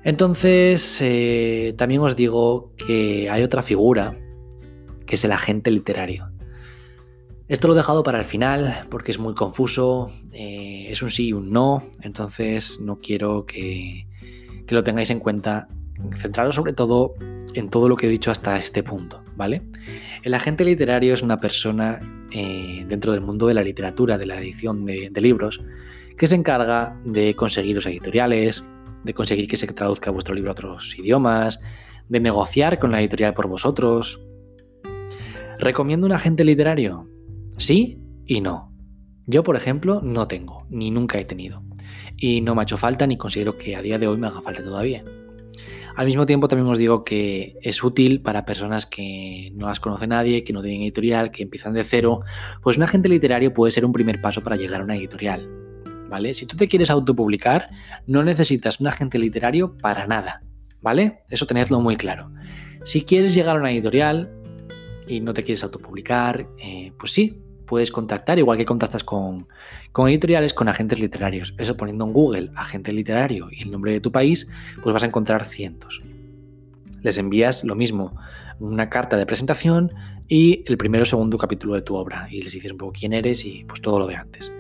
Entonces, 0.03 1.01
eh, 1.03 1.75
también 1.77 2.01
os 2.01 2.17
digo 2.17 2.73
que 2.77 3.29
hay 3.31 3.43
otra 3.43 3.63
figura, 3.63 4.19
que 5.07 5.15
es 5.17 5.25
el 5.25 5.33
agente 5.33 5.71
literario. 5.71 6.34
Esto 7.47 7.69
lo 7.69 7.75
he 7.75 7.77
dejado 7.77 8.03
para 8.03 8.21
el 8.21 8.25
final 8.25 8.87
porque 8.89 9.11
es 9.11 9.19
muy 9.19 9.35
confuso, 9.35 10.11
eh, 10.33 10.87
es 10.89 11.03
un 11.03 11.11
sí 11.11 11.29
y 11.29 11.33
un 11.35 11.53
no, 11.53 11.85
entonces 12.01 12.81
no 12.81 13.01
quiero 13.01 13.45
que, 13.45 14.07
lo 14.69 14.83
tengáis 14.83 15.11
en 15.11 15.21
cuenta. 15.21 15.69
Centraros 16.17 16.55
sobre 16.55 16.73
todo 16.73 17.15
en 17.55 17.69
todo 17.69 17.89
lo 17.89 17.97
que 17.97 18.07
he 18.07 18.11
dicho 18.11 18.31
hasta 18.31 18.57
este 18.57 18.83
punto, 18.83 19.23
¿vale? 19.37 19.63
El 20.23 20.33
agente 20.33 20.65
literario 20.65 21.13
es 21.13 21.23
una 21.23 21.39
persona 21.39 22.01
eh, 22.33 22.85
dentro 22.89 23.13
del 23.13 23.21
mundo 23.21 23.47
de 23.47 23.55
la 23.55 23.63
literatura, 23.63 24.17
de 24.17 24.27
la 24.27 24.41
edición 24.41 24.87
de, 24.87 25.11
de 25.11 25.21
libros, 25.21 25.61
que 26.17 26.27
se 26.27 26.37
encarga 26.37 26.99
de 27.05 27.37
conseguir 27.37 27.77
los 27.77 27.87
editoriales, 27.87 28.65
de 29.05 29.13
conseguir 29.13 29.49
que 29.49 29.59
se 29.59 29.67
traduzca 29.67 30.11
vuestro 30.11 30.35
libro 30.35 30.51
a 30.51 30.53
otros 30.53 30.99
idiomas, 30.99 31.61
de 32.09 32.21
negociar 32.21 32.79
con 32.79 32.91
la 32.91 33.01
editorial 33.01 33.35
por 33.35 33.49
vosotros. 33.49 34.19
¿Recomiendo 35.59 36.07
un 36.07 36.13
agente 36.13 36.43
literario? 36.43 37.14
Sí 37.57 37.99
y 38.27 38.41
no. 38.41 38.73
Yo, 39.27 39.43
por 39.43 39.57
ejemplo, 39.57 40.01
no 40.03 40.29
tengo, 40.29 40.67
ni 40.71 40.91
nunca 40.91 41.19
he 41.19 41.25
tenido. 41.25 41.63
Y 42.17 42.41
no 42.41 42.55
me 42.55 42.63
ha 42.63 42.65
hecho 42.65 42.77
falta 42.77 43.07
ni 43.07 43.17
considero 43.17 43.57
que 43.57 43.77
a 43.77 43.83
día 43.83 43.99
de 43.99 44.07
hoy 44.07 44.19
me 44.19 44.27
haga 44.27 44.43
falta 44.43 44.63
todavía. 44.63 45.05
Al 45.97 46.07
mismo 46.07 46.27
tiempo 46.27 46.49
también 46.49 46.69
os 46.69 46.79
digo 46.79 47.05
que 47.05 47.57
es 47.63 47.83
útil 47.85 48.21
para 48.21 48.45
personas 48.45 48.85
que 48.87 49.53
no 49.55 49.69
las 49.69 49.79
conoce 49.79 50.07
nadie, 50.07 50.43
que 50.43 50.53
no 50.53 50.61
tienen 50.61 50.83
editorial, 50.83 51.31
que 51.31 51.45
empiezan 51.45 51.73
de 51.73 51.85
cero, 51.85 52.21
pues 52.63 52.77
un 52.77 52.83
agente 52.83 53.09
literario 53.09 53.55
puede 53.55 53.71
ser 53.71 53.85
un 53.85 53.93
primer 53.93 54.21
paso 54.21 54.43
para 54.43 54.57
llegar 54.57 54.81
a 54.81 54.85
una 54.85 54.97
editorial. 54.97 55.49
¿vale? 56.15 56.33
Si 56.35 56.47
tú 56.47 56.57
te 56.57 56.69
quieres 56.69 56.91
autopublicar, 56.91 57.71
no 58.07 58.23
necesitas 58.23 58.79
un 58.79 58.87
agente 58.87 59.19
literario 59.19 59.77
para 59.77 60.07
nada, 60.07 60.45
¿vale? 60.81 61.25
Eso 61.29 61.45
tenedlo 61.45 61.81
muy 61.81 61.97
claro. 61.97 62.31
Si 62.85 63.03
quieres 63.03 63.35
llegar 63.35 63.57
a 63.57 63.59
una 63.59 63.73
editorial 63.73 64.31
y 65.09 65.21
no 65.21 65.35
te 65.35 65.43
quieres 65.43 65.65
autopublicar, 65.65 66.47
eh, 66.59 66.93
pues 66.99 67.13
sí, 67.13 67.43
puedes 67.67 67.91
contactar, 67.91 68.39
igual 68.39 68.59
que 68.59 68.65
contactas 68.65 69.05
con, 69.05 69.47
con, 69.93 70.09
editoriales, 70.09 70.55
con 70.55 70.69
agentes 70.69 71.01
literarios. 71.01 71.55
Eso 71.59 71.77
poniendo 71.77 72.05
en 72.05 72.13
Google 72.13 72.51
agente 72.57 72.93
literario 72.93 73.49
y 73.51 73.63
el 73.63 73.71
nombre 73.71 73.93
de 73.93 74.01
tu 74.01 74.13
país, 74.13 74.49
pues 74.83 74.93
vas 74.93 75.03
a 75.03 75.07
encontrar 75.07 75.45
cientos. 75.45 76.03
Les 77.03 77.19
envías 77.19 77.65
lo 77.65 77.75
mismo, 77.75 78.17
una 78.61 78.89
carta 78.89 79.17
de 79.17 79.27
presentación 79.27 79.93
y 80.29 80.65
el 80.67 80.77
primero 80.77 81.03
o 81.03 81.07
segundo 81.07 81.37
capítulo 81.37 81.75
de 81.75 81.83
tu 81.83 81.95
obra 81.97 82.29
y 82.31 82.43
les 82.43 82.53
dices 82.53 82.73
un 82.73 82.79
poco 82.79 82.93
quién 82.93 83.13
eres 83.13 83.45
y 83.45 83.65
pues 83.65 83.81
todo 83.81 83.99
lo 83.99 84.07
de 84.07 84.17
antes. 84.17 84.53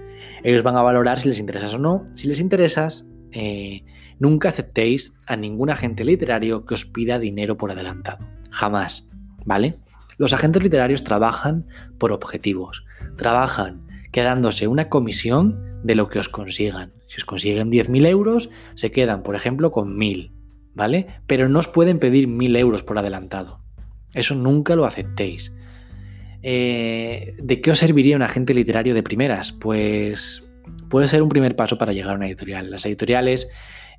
Ellos 0.42 0.62
van 0.62 0.76
a 0.76 0.82
valorar 0.82 1.18
si 1.18 1.28
les 1.28 1.40
interesas 1.40 1.74
o 1.74 1.78
no. 1.78 2.04
Si 2.12 2.28
les 2.28 2.38
interesas, 2.38 3.06
eh, 3.32 3.82
nunca 4.18 4.50
aceptéis 4.50 5.14
a 5.26 5.36
ningún 5.36 5.70
agente 5.70 6.04
literario 6.04 6.66
que 6.66 6.74
os 6.74 6.84
pida 6.84 7.18
dinero 7.18 7.56
por 7.56 7.70
adelantado. 7.70 8.26
Jamás, 8.50 9.08
¿vale? 9.46 9.78
Los 10.18 10.32
agentes 10.32 10.62
literarios 10.62 11.04
trabajan 11.04 11.66
por 11.98 12.12
objetivos. 12.12 12.84
Trabajan 13.16 13.86
quedándose 14.12 14.68
una 14.68 14.88
comisión 14.88 15.80
de 15.82 15.94
lo 15.94 16.08
que 16.08 16.18
os 16.18 16.28
consigan. 16.28 16.92
Si 17.08 17.16
os 17.16 17.24
consiguen 17.24 17.70
10.000 17.70 18.06
euros, 18.06 18.50
se 18.74 18.90
quedan, 18.90 19.22
por 19.22 19.34
ejemplo, 19.34 19.70
con 19.72 19.96
1.000, 19.98 20.32
¿vale? 20.74 21.06
Pero 21.26 21.48
no 21.48 21.58
os 21.58 21.68
pueden 21.68 21.98
pedir 21.98 22.28
1.000 22.28 22.56
euros 22.58 22.82
por 22.82 22.98
adelantado. 22.98 23.60
Eso 24.12 24.34
nunca 24.34 24.76
lo 24.76 24.84
aceptéis. 24.84 25.52
Eh, 26.42 27.34
¿De 27.42 27.60
qué 27.60 27.70
os 27.70 27.78
serviría 27.78 28.16
un 28.16 28.22
agente 28.22 28.54
literario 28.54 28.94
de 28.94 29.02
primeras? 29.02 29.52
Pues 29.52 30.44
puede 30.88 31.08
ser 31.08 31.22
un 31.22 31.28
primer 31.28 31.56
paso 31.56 31.78
para 31.78 31.92
llegar 31.92 32.12
a 32.12 32.16
una 32.16 32.26
editorial. 32.26 32.70
Las 32.70 32.86
editoriales, 32.86 33.48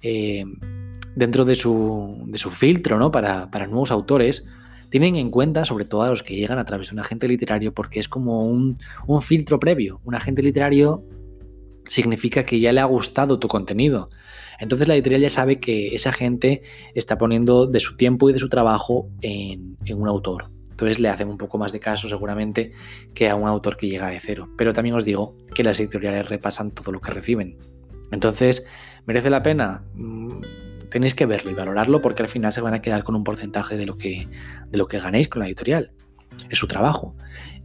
eh, 0.02 0.46
dentro 1.16 1.44
de 1.44 1.56
su, 1.56 2.26
filtro 2.52 2.98
¿no? 2.98 3.12
para, 3.12 3.50
nuevos 3.68 3.92
autores, 3.92 4.48
tienen 4.96 5.18
en 5.18 5.30
cuenta 5.30 5.66
sobre 5.66 5.84
todo 5.84 6.04
a 6.04 6.10
los 6.10 6.24
que 6.24 6.38
llegan 6.38 6.58
a 6.58 6.64
través 6.64 6.88
de 6.88 6.94
un 6.94 7.00
agente 7.00 7.28
literario 7.28 7.74
porque 7.74 8.00
es 8.00 8.08
como 8.08 8.46
un, 8.46 8.78
filtro 9.22 9.60
previo. 9.60 10.00
Un 10.06 10.16
agente 10.16 10.42
literario 10.42 11.04
significa 11.86 12.46
que 12.46 12.62
ya 12.62 12.72
le 12.72 12.80
ha 12.80 12.86
gustado 12.86 13.38
tu 13.38 13.50
contenido. 13.50 14.10
Entonces 14.58 14.88
la 14.88 14.94
editorial 14.94 15.20
ya 15.20 15.30
sabe 15.30 15.60
que 15.60 15.94
esa 15.94 16.14
gente 16.14 16.62
está 16.94 17.18
poniendo 17.18 17.68
de 17.68 17.82
su 17.82 17.98
tiempo 17.98 18.30
y 18.30 18.34
de 18.34 18.40
su 18.40 18.48
trabajo 18.48 19.10
en, 19.20 19.76
un 19.94 20.08
autor. 20.08 20.46
Entonces 20.72 21.02
le 21.02 21.10
hacen 21.10 21.28
un 21.28 21.38
poco 21.38 21.58
más 21.58 21.74
de 21.74 21.82
caso 21.82 22.08
seguramente 22.08 22.72
que 23.14 23.28
a 23.28 23.36
un 23.36 23.50
autor 23.50 23.76
que 23.76 23.90
llega 23.90 24.08
de 24.08 24.22
cero. 24.22 24.48
Pero 24.58 24.72
también 24.72 24.96
os 24.96 25.04
digo 25.04 25.36
que 25.54 25.66
las 25.66 25.78
editoriales 25.78 26.30
repasan 26.30 26.72
todo 26.72 26.94
lo 26.94 27.02
que 27.02 27.12
reciben. 27.12 27.58
Entonces, 28.14 28.66
¿merece 29.06 29.30
la 29.30 29.44
pena? 29.44 29.84
Tenéis 30.96 31.14
que 31.14 31.26
verlo 31.26 31.52
y 31.52 31.54
valorarlo 31.54 32.02
porque 32.02 32.24
al 32.24 32.30
final 32.30 32.54
se 32.54 32.62
van 32.62 32.74
a 32.74 32.82
quedar 32.82 33.04
con 33.04 33.16
un 33.16 33.26
porcentaje 33.26 33.76
de 33.76 33.86
lo 33.86 33.98
que, 33.98 34.30
de 34.70 34.78
lo 34.78 34.88
que 34.88 34.98
ganéis 34.98 35.28
con 35.28 35.42
la 35.42 35.48
editorial. 35.48 35.92
Es 36.50 36.58
su 36.58 36.70
trabajo. 36.70 37.14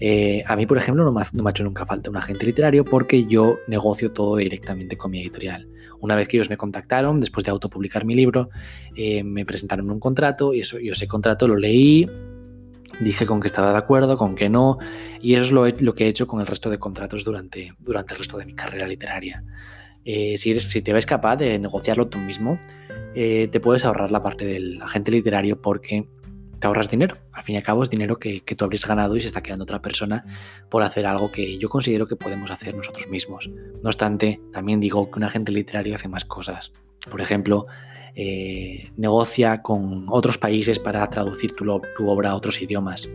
Eh, 0.01 0.43
a 0.49 0.57
mí, 0.57 0.67
por 0.67 0.77
ejemplo, 0.77 1.05
no 1.05 1.13
me, 1.13 1.21
ha, 1.21 1.51
hecho 1.51 1.63
nunca 1.63 1.87
falta 1.87 2.11
un 2.11 2.17
agente 2.17 2.45
literario 2.45 2.85
porque 2.85 3.27
yo 3.27 3.59
negocio 3.69 4.11
todo 4.11 4.35
directamente 4.35 4.97
con 4.97 5.13
mi 5.13 5.21
editorial. 5.21 5.69
Una 6.01 6.17
vez 6.17 6.27
que 6.27 6.39
ellos 6.39 6.51
me 6.51 6.57
contactaron, 6.57 7.21
después 7.21 7.45
de 7.45 7.53
autopublicar 7.53 8.05
mi 8.05 8.17
libro, 8.17 8.51
eh, 8.97 9.23
me 9.23 9.47
presentaron 9.47 9.89
un 9.93 10.01
contrato 10.01 10.53
y 10.53 10.63
eso, 10.63 10.81
yo 10.81 10.95
ese 10.95 11.07
contrato 11.07 11.47
lo 11.47 11.55
leí, 11.55 12.11
dije 12.99 13.27
con 13.27 13.41
que 13.41 13.47
estaba 13.47 13.71
de 13.71 13.79
acuerdo, 13.79 14.17
con 14.17 14.35
que 14.35 14.49
no, 14.49 14.79
y 15.23 15.35
eso 15.35 15.45
es 15.45 15.53
lo, 15.53 15.69
lo 15.69 15.95
que 15.95 16.07
he 16.07 16.09
hecho 16.09 16.27
con 16.27 16.41
el 16.41 16.49
resto 16.49 16.69
de 16.69 16.81
contratos 16.81 17.25
durante, 17.25 17.75
durante 17.79 18.13
el 18.13 18.19
resto 18.19 18.39
de 18.39 18.47
mi 18.47 18.55
carrera 18.55 18.89
literaria. 18.89 19.45
Eh, 20.05 20.39
si, 20.39 20.51
eres, 20.51 20.65
si 20.65 20.83
te 20.83 20.93
ves 20.93 21.07
capaz 21.07 21.37
de 21.37 21.59
negociarlo 21.59 22.09
tú 22.09 22.19
mismo, 22.19 22.59
te 23.15 23.61
puedes 23.61 23.85
ahorrar 23.85 24.11
la 24.11 24.23
parte 24.23 24.47
del 24.47 24.81
agente 24.83 25.11
literario 25.11 25.61
porque 25.61 26.07
te 26.61 26.67
ahorras 26.67 26.91
dinero. 26.91 27.17
Al 27.33 27.43
fin 27.43 27.55
y 27.55 27.59
al 27.59 27.65
cabo 27.65 27.83
es 27.83 27.91
dinero 27.91 28.19
que, 28.19 28.43
tú 28.43 28.65
habrías 28.65 28.87
ganado 28.87 29.17
y 29.17 29.21
se 29.21 29.27
está 29.27 29.43
quedando 29.43 29.65
otra 29.65 29.83
persona 29.83 30.25
por 30.69 30.83
hacer 30.83 31.07
algo 31.07 31.33
que 31.33 31.59
yo 31.59 31.69
considero 31.69 32.07
que 32.07 32.17
podemos 32.17 32.51
hacer 32.51 32.75
nosotros 32.75 33.09
mismos. 33.09 33.51
No 33.83 33.89
obstante, 33.89 34.41
también 34.53 34.79
digo 34.79 35.11
que 35.11 35.19
un 35.19 35.25
agente 35.25 35.51
literario 35.51 35.95
hace 35.95 36.09
más 36.09 36.25
cosas. 36.25 36.73
Por 37.11 37.21
ejemplo, 37.21 37.67
eh, 38.15 38.91
negocia 38.97 39.63
con 39.63 40.07
otros 40.09 40.37
países 40.37 40.79
para 40.79 41.09
traducir 41.09 41.53
tu, 41.53 41.65
obra 42.07 42.31
a 42.31 42.35
otros 42.37 42.61
idiomas. 42.61 43.09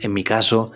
En 0.00 0.12
mi 0.12 0.24
caso, 0.24 0.72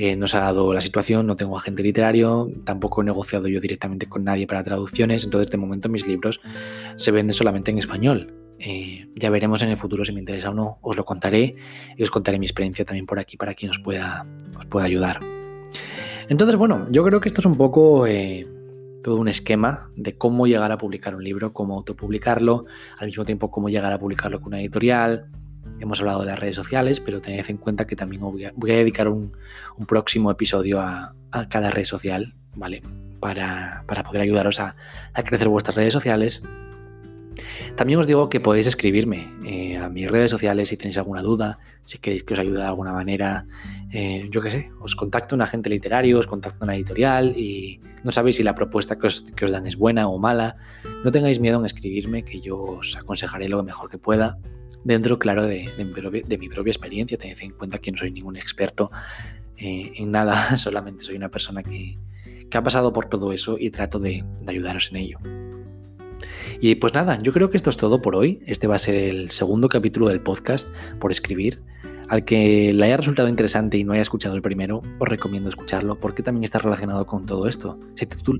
eh, 0.00 0.14
no 0.14 0.28
se 0.28 0.36
ha 0.36 0.40
dado 0.42 0.72
la 0.72 0.80
situación, 0.80 1.26
no 1.26 1.34
tengo 1.34 1.58
agente 1.58 1.82
literario, 1.82 2.48
tampoco 2.64 3.02
he 3.02 3.04
negociado 3.04 3.48
yo 3.48 3.60
directamente 3.60 4.08
con 4.08 4.22
nadie 4.22 4.46
para 4.46 4.62
traducciones, 4.62 5.24
entonces 5.24 5.50
de 5.50 5.58
momento 5.58 5.88
mis 5.88 6.06
libros 6.06 6.40
se 6.94 7.10
venden 7.10 7.34
solamente 7.34 7.72
en 7.72 7.78
español. 7.78 8.32
Eh, 8.60 9.08
ya 9.16 9.28
veremos 9.28 9.60
en 9.62 9.70
el 9.70 9.76
futuro 9.76 10.04
si 10.04 10.12
me 10.12 10.20
interesa 10.20 10.50
o 10.50 10.54
no, 10.54 10.78
os 10.82 10.96
lo 10.96 11.04
contaré 11.04 11.56
y 11.96 12.02
os 12.04 12.12
contaré 12.12 12.38
mi 12.38 12.46
experiencia 12.46 12.84
también 12.84 13.06
por 13.06 13.18
aquí 13.18 13.36
para 13.36 13.54
quien 13.54 13.72
os 13.72 13.80
pueda, 13.80 14.24
os 14.56 14.66
pueda 14.66 14.86
ayudar. 14.86 15.18
Entonces, 16.28 16.54
bueno, 16.54 16.86
yo 16.92 17.02
creo 17.02 17.20
que 17.20 17.28
esto 17.28 17.40
es 17.40 17.46
un 17.46 17.56
poco 17.56 18.06
eh, 18.06 18.46
todo 19.02 19.16
un 19.16 19.26
esquema 19.26 19.90
de 19.96 20.16
cómo 20.16 20.46
llegar 20.46 20.70
a 20.70 20.78
publicar 20.78 21.16
un 21.16 21.24
libro, 21.24 21.52
cómo 21.52 21.74
autopublicarlo, 21.74 22.66
al 22.98 23.08
mismo 23.08 23.24
tiempo 23.24 23.50
cómo 23.50 23.68
llegar 23.68 23.92
a 23.92 23.98
publicarlo 23.98 24.38
con 24.38 24.48
una 24.48 24.60
editorial. 24.60 25.28
Hemos 25.80 26.00
hablado 26.00 26.20
de 26.20 26.26
las 26.26 26.38
redes 26.38 26.56
sociales, 26.56 27.00
pero 27.00 27.20
tened 27.20 27.44
en 27.48 27.56
cuenta 27.56 27.86
que 27.86 27.96
también 27.96 28.22
voy 28.22 28.44
a, 28.44 28.52
dedicar 28.52 29.08
un, 29.08 29.32
próximo 29.86 30.30
episodio 30.30 30.80
a, 30.80 31.14
cada 31.48 31.70
red 31.70 31.84
social, 31.84 32.34
¿vale? 32.54 32.82
Para, 33.20 33.84
poder 34.04 34.22
ayudaros 34.22 34.60
a, 34.60 34.76
crecer 35.24 35.48
vuestras 35.48 35.76
redes 35.76 35.92
sociales 35.92 36.42
también 37.76 38.00
os 38.00 38.06
digo 38.06 38.28
que 38.28 38.40
podéis 38.40 38.66
escribirme 38.66 39.28
eh, 39.46 39.76
a 39.76 39.88
mis 39.88 40.10
redes 40.10 40.30
sociales 40.30 40.68
si 40.68 40.76
tenéis 40.76 40.98
alguna 40.98 41.22
duda, 41.22 41.58
si 41.84 41.98
queréis 41.98 42.24
que 42.24 42.34
os 42.34 42.40
ayude 42.40 42.58
de 42.58 42.64
alguna 42.64 42.92
manera. 42.92 43.46
Eh, 43.92 44.28
yo 44.30 44.40
qué 44.40 44.50
sé, 44.50 44.70
os 44.80 44.96
contacto 44.96 45.34
un 45.34 45.42
agente 45.42 45.70
literario, 45.70 46.18
os 46.18 46.26
contacto 46.26 46.64
una 46.64 46.74
editorial 46.74 47.34
y 47.36 47.80
no 48.04 48.12
sabéis 48.12 48.36
si 48.36 48.42
la 48.42 48.54
propuesta 48.54 48.98
que 48.98 49.06
os, 49.06 49.24
dan 49.50 49.66
es 49.66 49.76
buena 49.76 50.08
o 50.08 50.18
mala. 50.18 50.56
No 51.04 51.12
tengáis 51.12 51.40
miedo 51.40 51.58
en 51.58 51.66
escribirme, 51.66 52.24
que 52.24 52.40
yo 52.40 52.58
os 52.58 52.96
aconsejaré 52.96 53.48
lo 53.48 53.62
mejor 53.62 53.88
que 53.88 53.98
pueda. 53.98 54.38
Dentro, 54.84 55.18
claro, 55.18 55.46
de, 55.46 55.70
mi, 55.78 56.48
propia, 56.48 56.70
experiencia. 56.70 57.18
Tened 57.18 57.36
en 57.40 57.52
cuenta 57.52 57.78
que 57.78 57.92
no 57.92 57.98
soy 57.98 58.10
ningún 58.10 58.36
experto 58.36 58.90
eh, 59.56 59.92
en 59.96 60.10
nada, 60.10 60.56
solamente 60.58 61.04
soy 61.04 61.16
una 61.16 61.30
persona 61.30 61.62
que, 61.62 61.98
ha 62.52 62.62
pasado 62.62 62.92
por 62.92 63.06
todo 63.06 63.32
eso 63.32 63.56
y 63.58 63.70
trato 63.70 63.98
de 63.98 64.24
ayudaros 64.46 64.88
en 64.90 64.96
ello. 64.96 65.18
Y 66.60 66.74
pues 66.76 66.94
nada, 66.94 67.20
yo 67.22 67.32
creo 67.32 67.50
que 67.50 67.56
esto 67.56 67.70
es 67.70 67.76
todo 67.76 68.02
por 68.02 68.16
hoy. 68.16 68.40
Este 68.46 68.66
va 68.66 68.76
a 68.76 68.78
ser 68.78 68.94
el 68.94 69.30
segundo 69.30 69.68
capítulo 69.68 70.08
del 70.08 70.20
podcast 70.20 70.68
por 70.98 71.10
escribir. 71.10 71.62
Al 72.08 72.24
que 72.24 72.72
le 72.72 72.84
haya 72.86 72.96
resultado 72.96 73.28
interesante 73.28 73.76
y 73.76 73.84
no 73.84 73.92
haya 73.92 74.02
escuchado 74.02 74.34
el 74.34 74.42
primero, 74.42 74.82
os 74.98 75.08
recomiendo 75.08 75.50
escucharlo 75.50 76.00
porque 76.00 76.22
también 76.22 76.44
está 76.44 76.58
relacionado 76.58 77.06
con 77.06 77.26
todo 77.26 77.46
esto. 77.46 77.78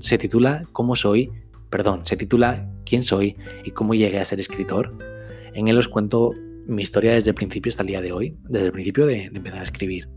Se 0.01 0.17
titula, 0.17 0.65
¿Cómo 0.71 0.95
soy? 0.95 1.31
Perdón, 1.69 2.01
se 2.05 2.17
titula 2.17 2.67
¿Quién 2.83 3.03
soy? 3.03 3.37
y 3.63 3.71
cómo 3.71 3.93
llegué 3.93 4.19
a 4.19 4.25
ser 4.25 4.39
escritor. 4.39 5.18
En 5.53 5.67
él 5.67 5.77
os 5.77 5.87
cuento 5.87 6.33
mi 6.67 6.83
historia 6.83 7.13
desde 7.13 7.31
el 7.31 7.35
principio 7.35 7.69
hasta 7.69 7.83
el 7.83 7.87
día 7.87 8.01
de 8.01 8.11
hoy, 8.11 8.37
desde 8.47 8.67
el 8.67 8.71
principio 8.71 9.05
de 9.05 9.25
empezar 9.25 9.61
a 9.61 9.63
escribir. 9.63 10.09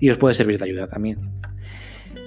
Y 0.00 0.10
os 0.10 0.18
puede 0.18 0.34
servir 0.34 0.58
de 0.58 0.64
ayuda 0.64 0.86
también. 0.86 1.30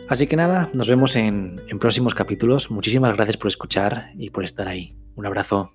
Así 0.07 0.27
que 0.27 0.35
nada, 0.35 0.69
nos 0.73 0.87
vemos 0.87 1.15
en, 1.15 1.61
próximos 1.79 2.13
capítulos. 2.13 2.69
Muchísimas 2.69 3.15
gracias 3.15 3.37
por 3.37 3.47
escuchar 3.47 4.11
y 4.15 4.29
por 4.29 4.43
estar 4.43 4.67
ahí. 4.67 4.95
Un 5.15 5.25
abrazo. 5.25 5.71